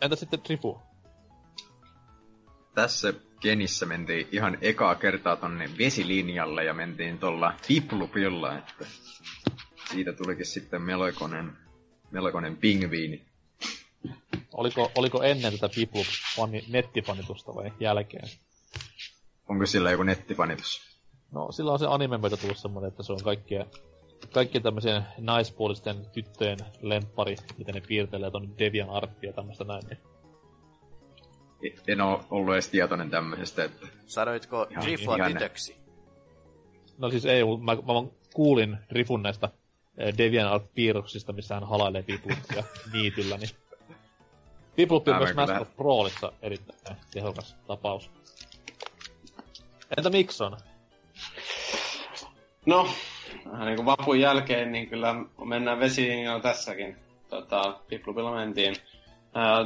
Entä 0.02 0.16
sitten 0.16 0.42
Trifu? 0.42 0.82
Tässä 2.76 3.14
Genissä 3.42 3.86
mentiin 3.86 4.28
ihan 4.32 4.58
ekaa 4.62 4.96
kertaa 4.96 5.36
tonne 5.36 5.70
vesilinjalle 5.78 6.64
ja 6.64 6.74
mentiin 6.74 7.20
tuolla 7.20 7.54
Fiplupilla, 7.68 8.58
että 8.58 8.86
siitä 9.92 10.14
tulikin 10.14 10.46
sitten 10.46 10.82
melkoinen, 10.82 11.58
melkoinen 12.12 12.58
pingviini. 12.58 13.26
Oliko, 14.54 14.92
oliko 14.96 15.24
ennen 15.24 15.54
tätä 15.60 15.70
Piplup 15.76 16.08
nettifanitusta 16.70 17.56
vai 17.56 17.74
jälkeen? 17.80 18.30
Onko 19.50 19.66
sillä 19.66 19.92
joku 19.92 20.04
nettipanitus? 20.04 20.82
No, 21.32 21.52
sillä 21.52 21.72
on 21.72 21.80
se 21.80 21.86
anime 21.90 22.18
myötä 22.18 22.38
tullut 22.38 22.58
semmonen, 22.58 22.88
että 22.88 23.04
se 23.04 23.14
on 23.14 23.24
kaikkien, 23.24 23.66
kaikkien 24.32 24.64
tämmöisen 24.64 25.04
naispuolisten 25.18 26.06
tyttöjen 26.14 26.60
lemppari, 26.82 27.36
miten 27.58 27.76
ne 27.76 27.82
piirtelee 27.82 28.32
ton 28.32 28.58
Devian 28.60 28.90
Arttia 28.90 29.30
ja 29.30 29.34
tämmöstä 29.34 29.64
näin. 29.64 29.84
Niin. 29.88 30.00
En 31.88 32.02
oo 32.02 32.26
ollut 32.30 32.54
edes 32.54 32.70
tietoinen 32.70 33.10
tämmöisestä, 33.10 33.64
että 33.64 33.88
Sanoitko 34.06 34.68
ihan- 34.70 35.34
tytöksi? 35.34 35.76
No 36.98 37.10
siis 37.10 37.26
ei, 37.26 37.44
mä, 37.44 37.76
mä 37.76 37.88
vaan 37.88 38.12
kuulin 38.34 38.78
Rifun 38.92 39.24
näistä 39.24 39.50
eh, 39.98 40.18
Devian 40.18 40.52
Art-piirroksista, 40.52 41.34
missä 41.34 41.54
hän 41.54 41.68
halailee 41.68 42.04
Piplupsia 42.04 42.64
niityllä, 42.94 43.38
niin 43.38 43.50
Piplup 44.76 45.08
on 45.08 45.18
myös 45.18 45.30
Smash 45.30 45.54
Bros. 45.54 45.68
Brawlissa 45.78 46.32
erittäin 46.42 46.98
tehokas 47.12 47.56
tapaus. 47.68 48.10
Entä 49.98 50.10
Mikson? 50.10 50.58
No, 52.66 52.88
vähän 53.52 53.66
niin 53.66 53.76
kuin 53.76 53.86
vapun 53.86 54.20
jälkeen, 54.20 54.72
niin 54.72 54.90
kyllä 54.90 55.16
mennään 55.46 55.80
vesiin 55.80 56.24
jo 56.24 56.40
tässäkin. 56.40 56.96
Tota, 57.30 57.80
Piplupilla 57.88 58.36
mentiin. 58.36 58.76
Ää, 59.34 59.66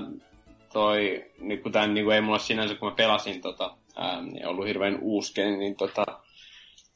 toi, 0.73 1.25
niin 1.39 1.63
kun 1.63 1.71
tän 1.71 1.93
niin 1.93 2.05
kuin 2.05 2.15
ei 2.15 2.21
mulla 2.21 2.39
sinänsä, 2.39 2.75
kun 2.75 2.89
mä 2.89 2.95
pelasin 2.95 3.41
tota, 3.41 3.75
ää, 3.95 4.21
niin 4.21 4.47
ollut 4.47 4.67
hirveän 4.67 4.99
game, 5.35 5.57
niin 5.57 5.75
tota, 5.75 6.05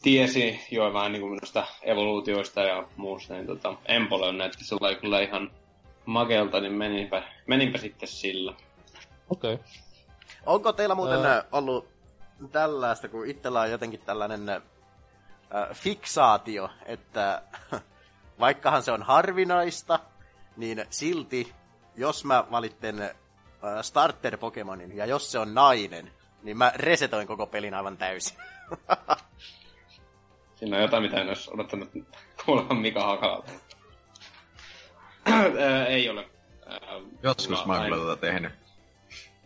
tiesi 0.01 0.59
jo 0.71 0.93
vähän 0.93 1.11
niin 1.11 1.21
kuin 1.21 1.31
minusta 1.31 1.67
evoluutioista 1.81 2.61
ja 2.61 2.87
muusta, 2.97 3.33
niin 3.33 3.47
tota, 3.47 3.73
Empole 3.85 4.33
näytti 4.33 4.63
sillä 4.63 4.95
kyllä 4.95 5.21
ihan 5.21 5.51
makelta, 6.05 6.59
niin 6.59 6.73
meninpä, 6.73 7.23
meninpä 7.47 7.77
sitten 7.77 8.09
sillä. 8.09 8.53
Okei. 9.29 9.53
Okay. 9.53 9.65
Onko 10.45 10.73
teillä 10.73 10.95
muuten 10.95 11.25
Ää. 11.25 11.43
ollut 11.51 11.87
tällaista, 12.51 13.09
kun 13.09 13.27
itsellä 13.27 13.61
on 13.61 13.71
jotenkin 13.71 13.99
tällainen 14.05 14.45
äh, 15.55 15.69
fiksaatio, 15.73 16.69
että 16.85 17.41
vaikkahan 18.39 18.83
se 18.83 18.91
on 18.91 19.03
harvinaista, 19.03 19.99
niin 20.57 20.85
silti, 20.89 21.53
jos 21.95 22.25
mä 22.25 22.43
valitten 22.51 23.01
äh, 23.01 23.11
starter-Pokemonin, 23.81 24.95
ja 24.97 25.05
jos 25.05 25.31
se 25.31 25.39
on 25.39 25.53
nainen, 25.53 26.11
niin 26.43 26.57
mä 26.57 26.71
resetoin 26.75 27.27
koko 27.27 27.47
pelin 27.47 27.73
aivan 27.73 27.97
täysin. 27.97 28.37
Siinä 30.55 30.75
on 30.77 30.81
jotain, 30.81 31.03
mitä 31.03 31.21
en 31.21 31.27
olisi 31.27 31.49
odottanut 31.53 31.89
kuulevan 32.45 32.77
Mika 32.77 33.03
Hakalalta. 33.05 33.51
Ei 35.87 36.09
ole. 36.09 36.29
Joskus 37.23 37.65
mä 37.65 37.73
oon 37.73 37.83
kyllä 37.83 37.97
tota 37.97 38.17
tehnyt. 38.21 38.51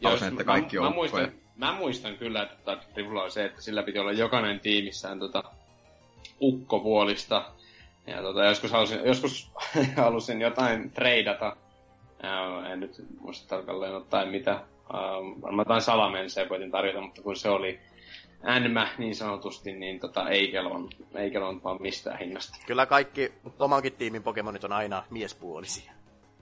Jos- 0.02 0.22
että 0.22 0.36
mä- 0.36 0.44
kaikki 0.44 0.80
mä, 0.80 0.88
on 0.88 0.94
muistan, 0.94 1.32
mä 1.56 1.74
muistan 1.74 2.18
kyllä, 2.18 2.44
että 2.44 2.78
Rivulla 2.96 3.24
on 3.24 3.32
se, 3.32 3.46
että 3.46 3.62
sillä 3.62 3.84
piti 3.84 4.00
olla 4.00 4.12
jokainen 4.12 4.60
tiimissään 4.60 5.20
tota, 5.20 5.44
ukkopuolista. 6.42 7.46
Ja 8.08 8.22
tota, 8.22 8.44
joskus 8.46 8.72
halusin, 8.72 9.00
joskus 9.06 9.52
halusin 9.98 10.42
jotain 10.42 10.92
treidata. 10.92 11.56
Ää, 12.24 12.74
en 12.74 12.80
nyt 12.80 13.06
muista 13.20 13.48
tarkalleen 13.48 13.96
ottaen 13.96 14.28
mitä. 14.30 14.52
Ää, 14.52 14.62
varmaan 15.42 15.66
jotain 15.66 15.82
salamensea 15.82 16.50
voitin 16.50 16.72
tarjota, 16.72 17.02
mutta 17.02 17.22
kun 17.22 17.36
se 17.36 17.50
oli 17.50 17.80
NMä 18.60 18.88
niin 18.98 19.16
sanotusti, 19.16 19.74
niin 19.74 20.00
tota, 20.00 20.30
ei 20.30 20.52
kelvannut, 20.52 20.96
ei 21.16 21.32
kelvannut 21.32 21.64
vaan 21.64 21.82
mistään 21.82 22.20
hinnasta. 22.20 22.58
Kyllä 22.68 22.86
kaikki 22.86 23.34
omankin 23.60 23.94
tiimin 23.94 24.24
Pokemonit 24.24 24.64
on 24.64 24.72
aina 24.72 25.04
miespuolisia. 25.10 25.92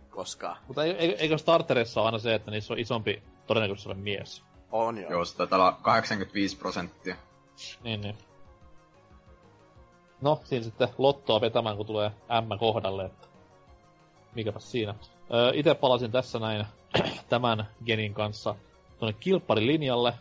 Koska 0.10 0.58
Mutta 0.68 0.84
ei- 0.84 0.92
ei- 0.92 1.16
eikö 1.20 1.38
starterissa 1.38 2.02
ole 2.02 2.06
aina 2.08 2.20
se, 2.20 2.34
että 2.36 2.52
niissä 2.52 2.74
on 2.74 2.80
isompi 2.80 3.24
todennäköisyys 3.48 3.88
olla 3.88 3.96
mies? 3.96 4.44
on 4.72 4.98
jo. 4.98 5.10
Joo, 5.10 5.26
se 5.26 5.38
taitaa 5.38 5.60
olla 5.60 5.78
85 5.82 6.58
prosenttia. 6.58 7.16
Niin, 7.84 8.02
niin. 8.02 8.16
No, 10.24 10.40
siinä 10.44 10.64
sitten 10.64 10.88
lottoa 10.98 11.42
vetämään, 11.42 11.78
kun 11.78 11.86
tulee 11.86 12.12
M 12.30 12.60
kohdalle, 12.60 13.06
että 13.06 13.28
siinä. 14.58 14.96
Öö, 15.34 15.52
itse 15.54 15.74
palasin 15.74 16.12
tässä 16.12 16.40
näin 16.40 16.66
tämän 17.30 17.68
genin 17.86 18.14
kanssa 18.14 18.56
tuonne 19.00 19.18
kilpparilinjalle, 19.20 20.14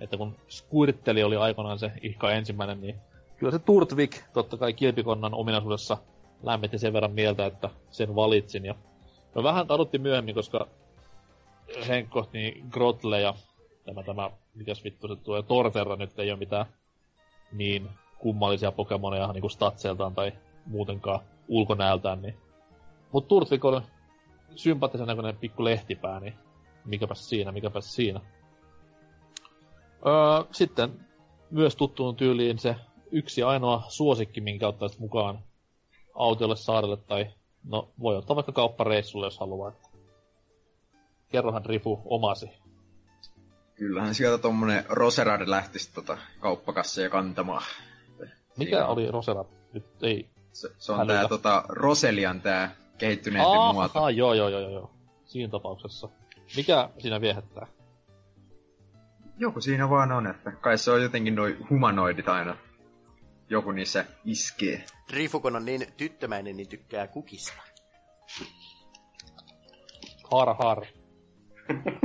että 0.00 0.16
kun 0.16 0.36
Squirteli 0.48 1.22
oli 1.22 1.36
aikoinaan 1.36 1.78
se 1.78 1.92
ihka 2.02 2.32
ensimmäinen, 2.32 2.80
niin 2.80 2.96
kyllä 3.36 3.52
se 3.52 3.58
Turtvik 3.58 4.22
totta 4.32 4.56
kai 4.56 4.72
kilpikonnan 4.72 5.34
ominaisuudessa 5.34 5.98
lämmitti 6.42 6.78
sen 6.78 6.92
verran 6.92 7.12
mieltä, 7.12 7.46
että 7.46 7.70
sen 7.90 8.14
valitsin. 8.14 8.64
Ja 8.64 8.74
no 9.34 9.42
vähän 9.42 9.66
kadutti 9.66 9.98
myöhemmin, 9.98 10.34
koska 10.34 10.66
Henkko, 11.88 12.28
niin 12.32 12.66
Grotle 12.70 13.20
ja 13.20 13.34
tämä, 13.84 14.02
tämä, 14.02 14.30
mitäs 14.54 14.84
vittu 14.84 15.08
se 15.08 15.16
tulee, 15.16 15.42
Torterra 15.42 15.96
nyt 15.96 16.18
ei 16.18 16.30
ole 16.30 16.38
mitään 16.38 16.66
niin 17.52 17.88
kummallisia 18.18 18.72
Pokemoneja 18.72 19.32
niinku 19.32 19.48
statseiltaan 19.48 20.14
tai 20.14 20.32
muutenkaan 20.66 21.20
ulkonäöltään, 21.48 22.22
niin... 22.22 22.36
Mut 23.12 23.28
Turtvik 23.28 23.64
on 23.64 23.82
sympaattisen 24.54 25.06
näköinen 25.06 25.36
pikku 25.36 25.64
lehtipää, 25.64 26.20
niin 26.20 26.34
mikäpäs 26.84 27.28
siinä, 27.28 27.52
mikäpäs 27.52 27.94
siinä. 27.94 28.20
Öö, 30.06 30.44
sitten 30.52 31.06
myös 31.50 31.76
tuttuun 31.76 32.16
tyyliin 32.16 32.58
se 32.58 32.76
yksi 33.10 33.42
ainoa 33.42 33.82
suosikki, 33.88 34.40
minkä 34.40 34.68
ottaisit 34.68 34.98
mukaan 34.98 35.38
autiolle, 36.14 36.56
saarelle 36.56 36.96
tai 36.96 37.26
no 37.64 37.88
voi 38.00 38.16
ottaa 38.16 38.36
vaikka 38.36 38.52
kauppareissulle, 38.52 39.26
jos 39.26 39.38
haluaa. 39.38 39.72
Kerrohan 41.28 41.66
Rifu 41.66 42.02
omasi. 42.04 42.50
Kyllähän 43.74 44.14
sieltä 44.14 44.42
tommonen 44.42 44.84
Roserad 44.88 45.48
lähtisi 45.48 45.94
tota 45.94 46.18
kauppakasseja 46.40 47.10
kantamaan. 47.10 47.62
Mikä 48.56 48.70
Siinä 48.70 48.86
on- 48.86 48.92
oli 48.92 49.10
Rosera? 49.10 49.44
Nyt 49.72 49.84
ei... 50.02 50.28
Se, 50.52 50.68
se 50.78 50.92
on 50.92 50.98
Hälytä. 50.98 51.14
tää 51.18 51.28
tota 51.28 51.64
Roselian 51.68 52.40
tää 52.40 52.74
kehittyneempi 52.98 53.52
muoto. 53.72 53.98
Aha, 53.98 54.10
joo, 54.10 54.34
joo, 54.34 54.48
joo, 54.48 54.60
joo, 54.60 54.70
joo. 54.70 54.90
Siinä 55.24 55.50
tapauksessa. 55.50 56.08
Mikä 56.56 56.90
siinä 56.98 57.20
viehättää? 57.20 57.66
Joku 59.38 59.60
siinä 59.60 59.90
vaan 59.90 60.12
on, 60.12 60.26
että 60.26 60.52
kai 60.52 60.78
se 60.78 60.90
on 60.90 61.02
jotenkin 61.02 61.34
noi 61.34 61.56
humanoidit 61.70 62.28
aina. 62.28 62.56
Joku 63.50 63.72
niissä 63.72 64.04
iskee. 64.24 64.84
Rifukon 65.10 65.56
on 65.56 65.64
niin 65.64 65.86
tyttömäinen, 65.96 66.56
niin 66.56 66.68
tykkää 66.68 67.06
kukista. 67.06 67.62
Har 70.30 70.54
har. 70.58 70.86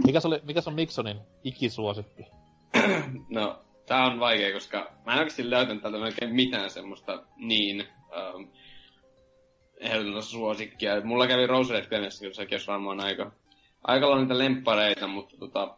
Mikäs, 0.06 0.26
oli, 0.26 0.42
mikäs 0.44 0.68
on 0.68 0.74
Miksonin 0.74 1.18
ikisuosikki? 1.44 2.26
No, 3.30 3.64
tää 3.92 4.06
on 4.06 4.20
vaikea, 4.20 4.54
koska 4.54 4.92
mä 5.06 5.14
en 5.14 5.20
oikeasti 5.20 5.50
löytänyt 5.50 5.82
täältä 5.82 6.00
melkein 6.00 6.36
mitään 6.36 6.70
semmoista 6.70 7.24
niin 7.36 7.88
ähm, 8.18 8.44
suosikkia. 10.22 11.02
Mulla 11.02 11.28
kävi 11.28 11.48
Roselet 11.48 11.90
pienessä, 11.90 12.22
kyllä 12.22 12.34
sekin 12.34 12.60
varmaan 12.68 13.00
aika, 13.00 13.32
aika 13.84 14.06
lailla 14.06 14.22
niitä 14.22 14.38
lemppareita, 14.38 15.08
mutta 15.08 15.38
tota, 15.38 15.78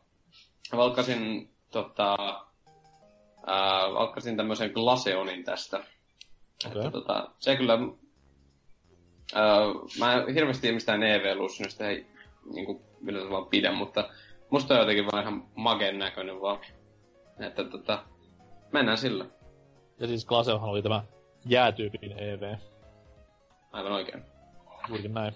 valkkasin, 0.77 1.49
tota, 1.71 2.13
äh, 3.49 3.93
valkkasin 3.93 4.37
tämmöisen 4.37 4.71
Glaceonin 4.71 5.43
tästä. 5.43 5.77
Okei. 5.77 6.77
Että, 6.77 6.91
tota, 6.91 7.31
se 7.39 7.55
kyllä, 7.55 7.73
äh, 9.35 9.99
mä 9.99 10.13
en 10.13 10.33
hirveästi 10.33 10.71
mistään 10.71 11.03
EV-evolutionista 11.03 11.87
ei 11.87 12.05
niinku, 12.53 12.81
millä 13.01 13.29
vaan 13.29 13.45
pidä, 13.45 13.71
mutta 13.71 14.09
musta 14.49 14.73
on 14.73 14.79
jotenkin 14.79 15.05
vaan 15.05 15.23
ihan 15.23 15.45
magen 15.55 15.99
näköinen 15.99 16.41
vaan. 16.41 16.59
Että 17.39 17.63
tota, 17.63 18.03
mennään 18.71 18.97
sillä. 18.97 19.25
Ja 19.99 20.07
siis 20.07 20.25
Glaseohan 20.25 20.69
oli 20.69 20.81
tämä 20.81 21.03
jäätyypin 21.45 22.19
EV. 22.19 22.55
Aivan 23.71 23.91
oikein. 23.91 24.23
Juurikin 24.87 25.13
näin. 25.13 25.33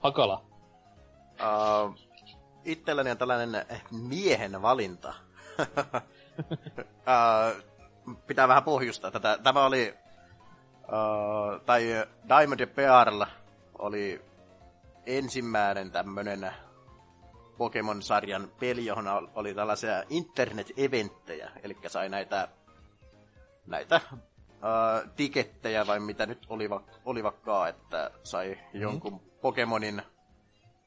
Hakala. 0.00 0.44
Uh, 1.32 1.94
itselläni 2.64 3.10
on 3.10 3.18
tällainen 3.18 3.54
eh, 3.54 3.82
miehen 3.90 4.62
valinta. 4.62 5.14
uh, 5.58 6.02
pitää 8.26 8.48
vähän 8.48 8.62
pohjustaa 8.62 9.10
tätä. 9.10 9.38
Tämä 9.42 9.64
oli, 9.64 9.94
uh, 10.82 11.60
tai 11.66 12.06
Diamond 12.28 12.60
ja 12.60 12.66
Pearl 12.66 13.24
oli 13.78 14.22
ensimmäinen 15.06 15.90
tämmönen 15.90 16.50
Pokemon-sarjan 17.58 18.52
peli, 18.60 18.86
johon 18.86 19.08
ol- 19.08 19.28
oli 19.34 19.54
tällaisia 19.54 20.02
internet-eventtejä, 20.10 21.50
eli 21.62 21.76
sai 21.86 22.08
näitä, 22.08 22.48
näitä 23.66 24.00
uh, 24.12 25.10
tikettejä, 25.16 25.86
vai 25.86 26.00
mitä 26.00 26.26
nyt 26.26 26.46
oliva, 26.48 26.82
olivakaan, 27.04 27.68
että 27.68 28.10
sai 28.22 28.58
jonkun 28.72 29.20
Pokemonin 29.40 30.02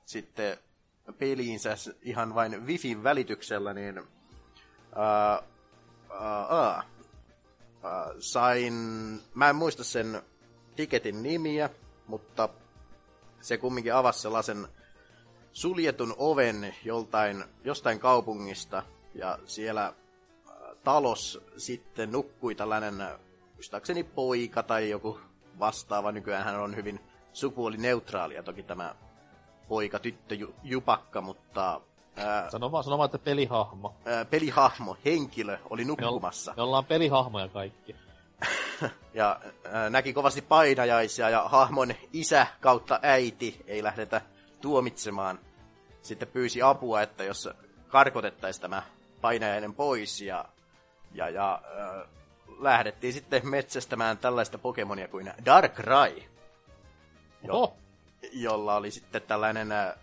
sitten 0.05 0.57
peliinsä 1.17 1.75
ihan 2.01 2.35
vain 2.35 2.67
Wifin 2.67 3.03
välityksellä, 3.03 3.73
niin 3.73 3.97
ää, 4.95 5.41
ää, 6.19 6.45
ää, 6.49 6.83
ää, 7.83 8.07
sain, 8.19 8.73
mä 9.33 9.49
en 9.49 9.55
muista 9.55 9.83
sen 9.83 10.21
tiketin 10.75 11.23
nimiä, 11.23 11.69
mutta 12.07 12.49
se 13.41 13.57
kumminkin 13.57 13.95
avasi 13.95 14.21
sellaisen 14.21 14.67
suljetun 15.53 16.15
oven 16.17 16.75
joltain, 16.85 17.43
jostain 17.63 17.99
kaupungista, 17.99 18.83
ja 19.15 19.39
siellä 19.45 19.81
ää, 19.83 19.93
talos 20.83 21.41
sitten 21.57 22.11
nukkui 22.11 22.55
tällainen, 22.55 22.95
muistaakseni 23.53 24.03
poika 24.03 24.63
tai 24.63 24.89
joku 24.89 25.19
vastaava, 25.59 26.11
nykyään 26.11 26.43
hän 26.43 26.59
on 26.59 26.75
hyvin 26.75 26.99
sukupuolineutraalia 27.33 28.43
toki 28.43 28.63
tämä 28.63 28.95
poika, 29.67 29.99
tyttö, 29.99 30.35
ju, 30.35 30.55
jupakka, 30.63 31.21
mutta 31.21 31.81
ää, 32.15 32.49
Sano 32.49 32.71
vaan, 32.71 32.83
sano 32.83 32.97
vaan, 32.97 33.05
että 33.05 33.19
pelihahmo. 33.19 33.95
ää, 34.05 34.25
pelihahmo, 34.25 34.97
henkilö 35.05 35.57
oli 35.69 35.85
nukkumassa. 35.85 36.53
me 36.57 36.61
ollaan 36.61 36.85
pelihahmoja 36.85 37.47
kaikki. 37.47 37.95
Ja 39.13 39.39
ää, 39.71 39.89
näki 39.89 40.13
kovasti 40.13 40.41
painajaisia 40.41 41.29
ja 41.29 41.43
hahmon 41.43 41.93
isä 42.13 42.47
kautta 42.61 42.99
äiti 43.01 43.63
ei 43.67 43.83
lähdetä 43.83 44.21
tuomitsemaan. 44.61 45.39
sitten 46.01 46.27
pyysi 46.27 46.61
apua, 46.61 47.01
että 47.01 47.23
jos 47.23 47.49
karkotettaisiin 47.87 48.61
tämä 48.61 48.83
painajainen 49.21 49.73
pois 49.73 50.21
ja, 50.21 50.45
ja, 51.13 51.29
ja 51.29 51.61
äh, 51.79 52.09
lähdettiin 52.59 53.13
sitten 53.13 53.47
metsästämään 53.47 54.17
tällaista 54.17 54.57
Pokemonia 54.57 55.07
kuin 55.07 55.33
Darkrai, 55.45 56.23
Oho, 57.49 57.77
jolla 58.33 58.75
oli 58.75 58.91
sitten 58.91 59.21
tällainen, 59.21 59.71
äh, 59.71 59.93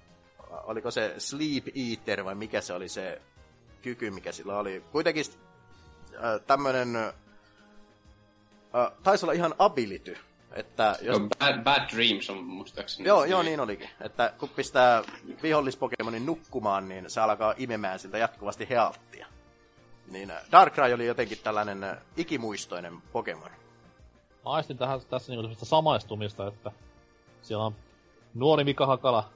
oliko 0.50 0.90
se 0.90 1.14
Sleep 1.18 1.64
Eater 1.74 2.24
vai 2.24 2.34
mikä 2.34 2.60
se 2.60 2.72
oli 2.72 2.88
se 2.88 3.22
kyky, 3.82 4.10
mikä 4.10 4.32
sillä 4.32 4.58
oli. 4.58 4.84
Kuitenkin 4.92 5.24
äh, 6.14 6.40
tämmöinen, 6.46 6.96
äh, 6.96 7.12
taisi 9.02 9.24
olla 9.24 9.32
ihan 9.32 9.54
ability, 9.58 10.16
että 10.52 10.96
jos... 11.02 11.18
Jos... 11.18 11.28
Bad, 11.38 11.62
Bad 11.62 11.88
Dreams 11.94 12.30
on 12.30 12.44
muistaakseni. 12.44 13.08
Joo, 13.08 13.24
joo, 13.24 13.42
niin 13.42 13.60
olikin. 13.60 13.90
Että 14.00 14.32
kun 14.38 14.48
pistää 14.48 15.02
vihollispokemonin 15.42 16.26
nukkumaan, 16.26 16.88
niin 16.88 17.10
se 17.10 17.20
alkaa 17.20 17.54
imemään 17.56 17.98
siltä 17.98 18.18
jatkuvasti 18.18 18.68
healttia. 18.70 19.26
Niin 20.10 20.30
äh, 20.30 20.42
Darkrai 20.52 20.94
oli 20.94 21.06
jotenkin 21.06 21.38
tällainen 21.38 21.84
äh, 21.84 21.98
ikimuistoinen 22.16 23.02
Pokemon. 23.12 23.50
mä 24.44 24.50
aistin 24.50 24.78
tähän, 24.78 25.00
tässä 25.10 25.32
niinku 25.32 25.64
samaistumista, 25.64 26.46
että 26.46 26.72
siellä 27.42 27.64
on 27.64 27.74
nuori 28.34 28.64
Mika 28.64 28.86
Hakala 28.86 29.30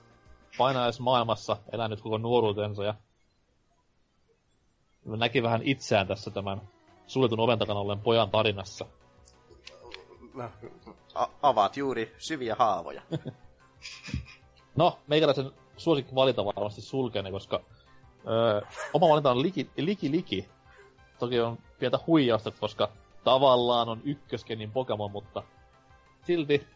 painajaismaailmassa 0.59 1.57
elänyt 1.73 2.01
koko 2.01 2.19
nuoruutensa 2.19 2.85
ja 2.85 2.95
näki 5.05 5.43
vähän 5.43 5.63
itseään 5.63 6.07
tässä 6.07 6.31
tämän 6.31 6.61
suljetun 7.07 7.41
oven 7.41 7.59
takana 7.59 7.81
olleen 7.81 8.01
pojan 8.01 8.31
tarinassa. 8.31 8.87
A- 11.15 11.29
avaat 11.43 11.77
juuri 11.77 12.15
syviä 12.19 12.55
haavoja. 12.59 13.03
No, 14.77 14.99
meikäläisen 15.07 15.51
suosikki 15.77 16.15
valita 16.15 16.45
varmasti 16.45 16.81
sulkeni, 16.81 17.31
koska 17.31 17.61
öö, 18.29 18.61
oma 18.95 19.09
valinta 19.09 19.31
on 19.31 19.43
liki, 19.43 19.71
liki 19.77 20.11
Liki. 20.11 20.49
Toki 21.19 21.41
on 21.41 21.59
pientä 21.79 21.99
huijausta, 22.07 22.51
koska 22.51 22.89
tavallaan 23.25 23.89
on 23.89 24.01
ykköskenin 24.05 24.71
Pokemon, 24.71 25.11
mutta 25.11 25.43
silti 26.23 26.67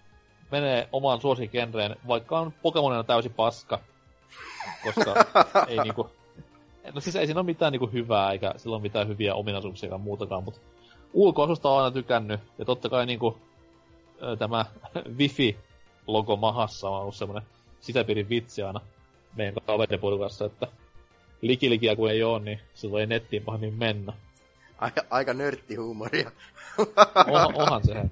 menee 0.51 0.88
omaan 0.92 1.21
suosikenreen, 1.21 1.97
vaikka 2.09 2.38
on 2.38 2.53
Pokemonina 2.62 3.05
täysi 3.05 3.29
paska. 3.29 3.79
Koska 4.85 5.14
ei 5.69 5.79
niinku... 5.79 6.11
No 6.95 7.01
siis 7.01 7.16
ei 7.16 7.27
siinä 7.27 7.40
ole 7.40 7.47
mitään 7.47 7.73
niinku 7.73 7.90
hyvää, 7.92 8.33
eikä 8.33 8.55
sillä 8.57 8.77
ole 8.77 8.83
mitään 8.83 9.09
hyviä 9.09 9.35
ominaisuuksia 9.35 9.87
eikä 9.87 9.99
muutakaan, 9.99 10.45
mutta 10.45 10.61
ulkoasusta 11.16 11.70
on 11.70 11.76
aina 11.79 11.90
tykännyt, 11.90 12.40
ja 12.59 12.64
totta 12.64 12.88
kai 12.88 13.07
niinku 13.07 13.38
tämä 14.38 14.64
Wifi-logo 15.18 16.37
mahassa 16.37 16.88
on 16.88 17.00
ollut 17.00 17.14
semmonen 17.14 17.42
sisäpiirin 17.81 18.29
vitsi 18.29 18.62
aina 18.62 18.81
meidän 19.37 19.55
kaverin 19.66 20.00
porukassa, 20.00 20.44
että 20.44 20.66
likilikiä 21.42 21.96
kun 21.96 22.11
ei 22.11 22.22
oo, 22.22 22.38
niin 22.38 22.61
silloin 22.74 23.00
ei 23.00 23.07
nettiin 23.07 23.42
pahemmin 23.42 23.74
mennä. 23.74 24.12
Aika, 24.79 25.02
aika 25.11 25.35
nörttihuumoria. 25.35 26.33
On, 27.26 27.55
onhan 27.55 27.85
se. 27.85 28.05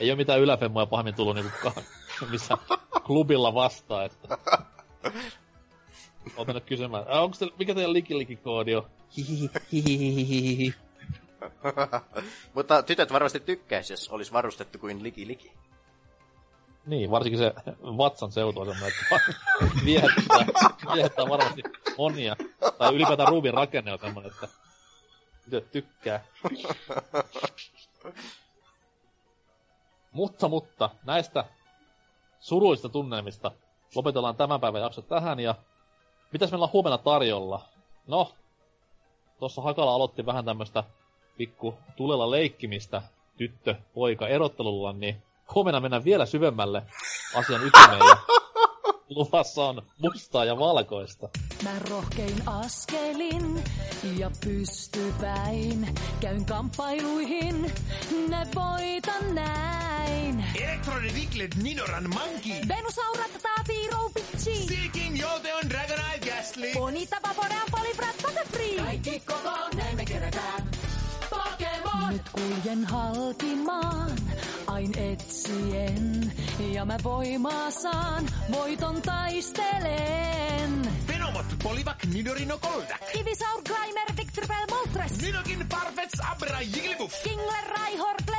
Ei 0.00 0.10
oo 0.10 0.16
mitään 0.16 0.40
yläfemmoja 0.40 0.86
pahemmin 0.86 1.14
tullut 1.14 1.34
niinku 1.36 1.50
missä 2.30 2.58
klubilla 3.06 3.54
vastaan, 3.54 4.06
että... 4.06 4.38
Oot 6.36 6.48
nyt 6.48 6.64
kysymään, 6.64 7.04
"Ää, 7.08 7.20
onko 7.22 7.36
te, 7.38 7.46
mikä 7.58 7.74
teidän 7.74 7.92
likilikikoodi 7.92 8.74
on? 8.74 8.86
Hihihihihihihi. 9.16 10.74
Mutta 12.54 12.82
tytöt 12.82 13.12
varmasti 13.12 13.40
tykkäis, 13.40 13.90
jos 13.90 14.08
olisi 14.08 14.32
varustettu 14.32 14.78
kuin 14.78 15.02
Liki 15.02 15.26
Liki. 15.26 15.52
Niin, 16.86 17.10
varsinkin 17.10 17.38
se 17.38 17.54
vatsan 17.82 18.32
seutu 18.32 18.60
on 18.60 18.66
semmoinen, 18.66 18.98
että 18.98 19.84
viehättää, 19.84 20.46
viehättää 20.94 21.28
varmasti 21.28 21.62
monia. 21.98 22.36
Tai 22.78 22.94
ylipäätään 22.94 23.28
ruuvin 23.28 23.54
rakenne 23.54 23.92
on 23.92 23.98
semmoinen, 23.98 24.32
että 24.32 24.48
tytöt 25.44 25.70
tykkää. 25.70 26.24
Mutta, 30.12 30.48
mutta, 30.48 30.90
näistä 31.04 31.44
suruista 32.40 32.88
tunnelmista 32.88 33.50
lopetellaan 33.94 34.36
tämän 34.36 34.60
päivän 34.60 34.82
jakso 34.82 35.02
tähän 35.02 35.40
ja 35.40 35.54
mitäs 36.32 36.50
meillä 36.50 36.64
on 36.64 36.72
huomenna 36.72 36.98
tarjolla? 36.98 37.62
No, 38.06 38.32
tuossa 39.38 39.62
Hakala 39.62 39.94
aloitti 39.94 40.26
vähän 40.26 40.44
tämmöstä 40.44 40.84
pikku 41.38 41.74
tulella 41.96 42.30
leikkimistä 42.30 43.02
tyttö, 43.36 43.74
poika 43.94 44.28
erottelulla, 44.28 44.92
niin 44.92 45.22
huomenna 45.54 45.80
mennään 45.80 46.04
vielä 46.04 46.26
syvemmälle 46.26 46.82
asian 47.34 47.66
ytimeen 47.66 48.08
ja 48.08 48.16
luvassa 49.16 49.64
on 49.64 49.82
mustaa 49.98 50.44
ja 50.44 50.58
valkoista. 50.58 51.28
Mä 51.64 51.78
rohkein 51.90 52.48
askelin 52.48 53.64
ja 54.16 54.30
pystypäin. 54.44 55.94
Käyn 56.20 56.44
kamppailuihin, 56.44 57.72
ne 58.28 58.46
voitan 58.54 59.34
näin. 59.34 60.44
Electronic 60.64 61.14
Diglett 61.14 61.54
Ninoran 61.54 62.08
Monkey. 62.08 62.68
Venusaurat 62.68 63.30
taapii 63.42 63.88
pitchi. 64.14 64.66
Seeking 64.66 65.20
Jolteon 65.20 65.70
Dragonite 65.70 66.18
Ghastly. 66.30 66.72
Bonita 66.74 67.16
vaporean 67.28 67.68
polibrat 67.70 68.16
Butterfree. 68.22 68.76
Kaikki 68.76 69.20
kokoon, 69.20 69.70
näin 69.76 69.96
me 69.96 70.04
kerätään. 70.04 70.67
Kuljen 72.38 72.84
halkimaan, 72.84 74.10
ain 74.66 74.98
etsien. 74.98 76.32
Ja 76.72 76.84
mä 76.84 76.96
voimaa 77.04 77.70
saan, 77.70 78.28
voiton 78.52 79.02
taistelen. 79.02 80.92
Venomot 81.08 81.46
Polivac 81.62 82.04
Nidorino 82.12 82.58
Goldak. 82.58 83.02
Ivisaur, 83.14 83.62
Grimer, 83.62 84.08
Victreebel, 84.16 84.66
Moltres. 84.70 85.22
Ninokin 85.22 85.66
Parfets 85.68 86.20
Abra 86.30 86.60
Jigglypuff. 86.60 87.22
Kingler, 87.22 87.64
Raihor, 87.76 88.16
Clefable, 88.26 88.37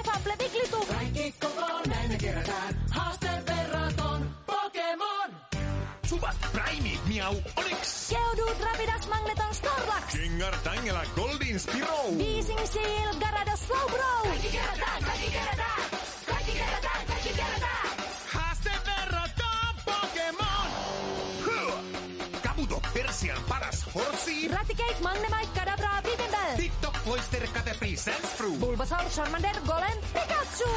Snorlax. 10.39 10.63
Gengar 10.63 10.63
Tangela 10.63 11.03
Goldin 11.15 11.59
Spiro. 11.59 12.15
Weezing, 12.17 12.65
Seal, 12.65 13.13
Gyarados, 13.19 13.59
Slowbro. 13.59 14.23
Kaikki 14.23 14.47
kerätään, 14.47 15.03
kaikki 15.03 15.31
kerätään. 15.31 15.83
Kaikki 16.25 16.51
kerätään, 16.51 17.07
kaikki 17.07 17.29
kerätään. 17.29 17.89
Haaste 18.33 18.71
verrataan 18.85 19.75
Pokemon. 19.85 20.71
Kabuto 22.43 22.81
Persian 22.93 23.43
paras 23.49 23.85
horsi. 23.95 24.47
Raticate, 24.47 24.95
Magnemite, 25.01 25.59
Kadabra, 25.59 26.01
Pipimbel. 26.03 26.55
TikTok 26.57 26.97
Cloyster 27.03 27.47
Caterpie 27.47 27.97
Sandshrew. 27.97 28.59
Bulbasaur, 28.59 29.09
Charmander, 29.09 29.55
Golem, 29.65 29.97
Pikachu. 30.13 30.69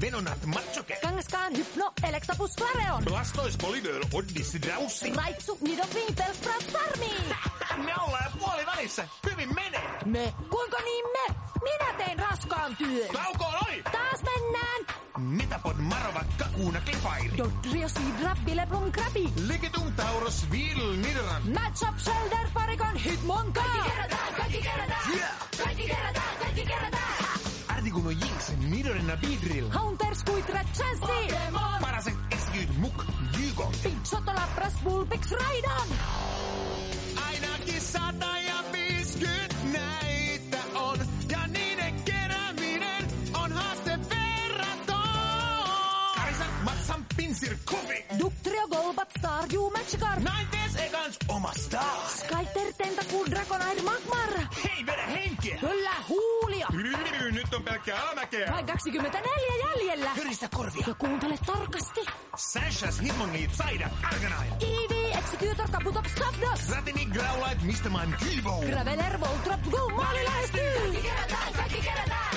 Venonat 0.00 0.46
Machoke. 0.46 0.98
Kangaskaan, 1.02 1.56
Hypno, 1.56 1.92
Electabuzz, 2.08 2.54
Flareon. 2.58 3.04
Blastoise 3.04 3.58
Polydor, 3.58 4.04
Odyssey 4.12 4.62
Draussi. 4.62 5.12
Raitsu, 5.12 5.58
Nidoqueen, 5.60 6.14
Bellsprout, 6.14 6.62
Starmie. 6.68 7.36
Me 7.86 7.92
ollaan 8.06 8.32
puoli 8.38 8.66
välissä. 8.66 9.08
Hyvin 9.30 9.54
menee. 9.54 9.90
Me, 10.04 10.34
kuinka 10.50 10.78
niin 10.84 11.04
me? 11.12 11.34
Minä 11.62 11.92
tein 12.04 12.18
raskaan 12.18 12.76
työn. 12.76 13.08
Tauko 13.12 13.44
oli! 13.44 13.82
Taas 13.82 14.22
mennään. 14.22 14.86
Metapod 15.18 15.76
Marova 15.78 16.24
Kakuna 16.38 16.80
Klefairi. 16.80 17.38
Dodrio, 17.38 17.88
Sidra, 17.88 18.36
Bileblum, 18.44 18.92
Krabi. 18.92 19.32
Ligetum 19.48 19.92
Tauros 19.92 20.50
Vil 20.50 20.96
Nidran. 20.96 21.42
Matchup, 21.52 21.98
Shelder, 21.98 22.46
Parikon, 22.54 22.96
Hitmonka. 22.96 23.62
Kaikki 23.62 23.90
kerätään, 23.90 24.34
kaikki 24.34 24.62
kerätään. 24.62 25.12
Yeah. 25.16 25.30
Kaikki 25.64 25.86
kerätään, 25.86 26.36
kaikki 26.38 26.66
kerätään. 26.66 27.25
Artikuno 27.86 28.10
Jinx 28.10 28.48
Nidorina 28.58 29.16
Beedrill. 29.16 29.70
Haunter, 29.70 30.12
Squidra, 30.16 30.60
Chansey. 30.74 31.28
Pokemon. 31.28 31.80
Paraset 31.80 32.16
Execute 32.30 32.72
Muk. 32.78 33.04
Big 33.82 34.04
Shot, 34.04 34.26
Lapras, 34.26 34.74
Bulbix, 34.82 35.30
Raidon. 35.30 35.88
Ainakin 37.26 37.80
sata 37.80 38.38
ja 38.38 38.64
viisikymmentä 38.72 39.54
näitä 39.72 40.58
on. 40.74 40.98
Ja 41.30 41.46
niiden 41.46 42.02
kerääminen 42.02 43.06
on 43.34 43.52
haaste 43.52 43.98
verraton. 44.10 44.96
Karisan 46.16 46.50
Matsan 46.64 47.06
Pinsir 47.16 47.56
Kuvi. 47.70 48.04
Ductrio, 48.18 48.68
Golbat, 48.68 49.10
Staryu, 49.18 49.70
Magikarp. 49.70 50.18
Ninetales 50.18 50.76
ekans 50.76 51.16
oma 51.28 51.52
star. 51.54 52.08
Skyter, 52.08 52.72
Tentacool, 52.78 53.26
Dragonair, 53.30 53.82
Magmar. 53.82 54.46
Hei 54.64 54.86
vedä 54.86 55.06
henkeä. 55.06 55.58
Kyllä, 55.58 55.94
Julia! 56.08 56.25
Nyt 57.46 57.54
on 57.54 57.62
pelkkää 57.62 58.02
alamäkeä. 58.02 58.52
Vain 58.52 58.66
24 58.66 59.66
jäljellä. 59.68 60.10
Hyristä 60.14 60.48
korvia. 60.54 60.84
Ja 60.86 60.94
kuuntele 60.94 61.34
tarkasti. 61.46 62.00
Sashas, 62.36 63.00
Hitmonit, 63.02 63.54
Saida, 63.54 63.90
Argonite. 64.02 64.66
Eevee, 64.66 65.18
Executor, 65.18 65.68
Kabutops, 65.72 66.10
Zapdos. 66.14 66.68
Ratini, 66.70 67.04
Growlite, 67.04 67.62
Mistaman, 67.62 68.16
Kivo. 68.18 68.62
Graveler, 68.70 69.20
Voltrop, 69.20 69.60
Go, 69.70 69.88
maali 69.88 70.24
lähestyy. 70.24 70.80
Kaikki 70.80 71.02
kerätään, 71.02 71.52
kaikki 71.52 71.80
kerätään. 71.80 72.35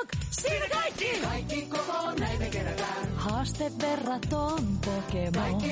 Arbok, 0.00 0.12
siinä 0.30 0.66
kaikki. 0.72 1.20
Kaikki 1.22 1.62
koko 1.62 2.12
näin 2.20 2.38
me 2.38 2.50
Pokemon. 4.84 5.62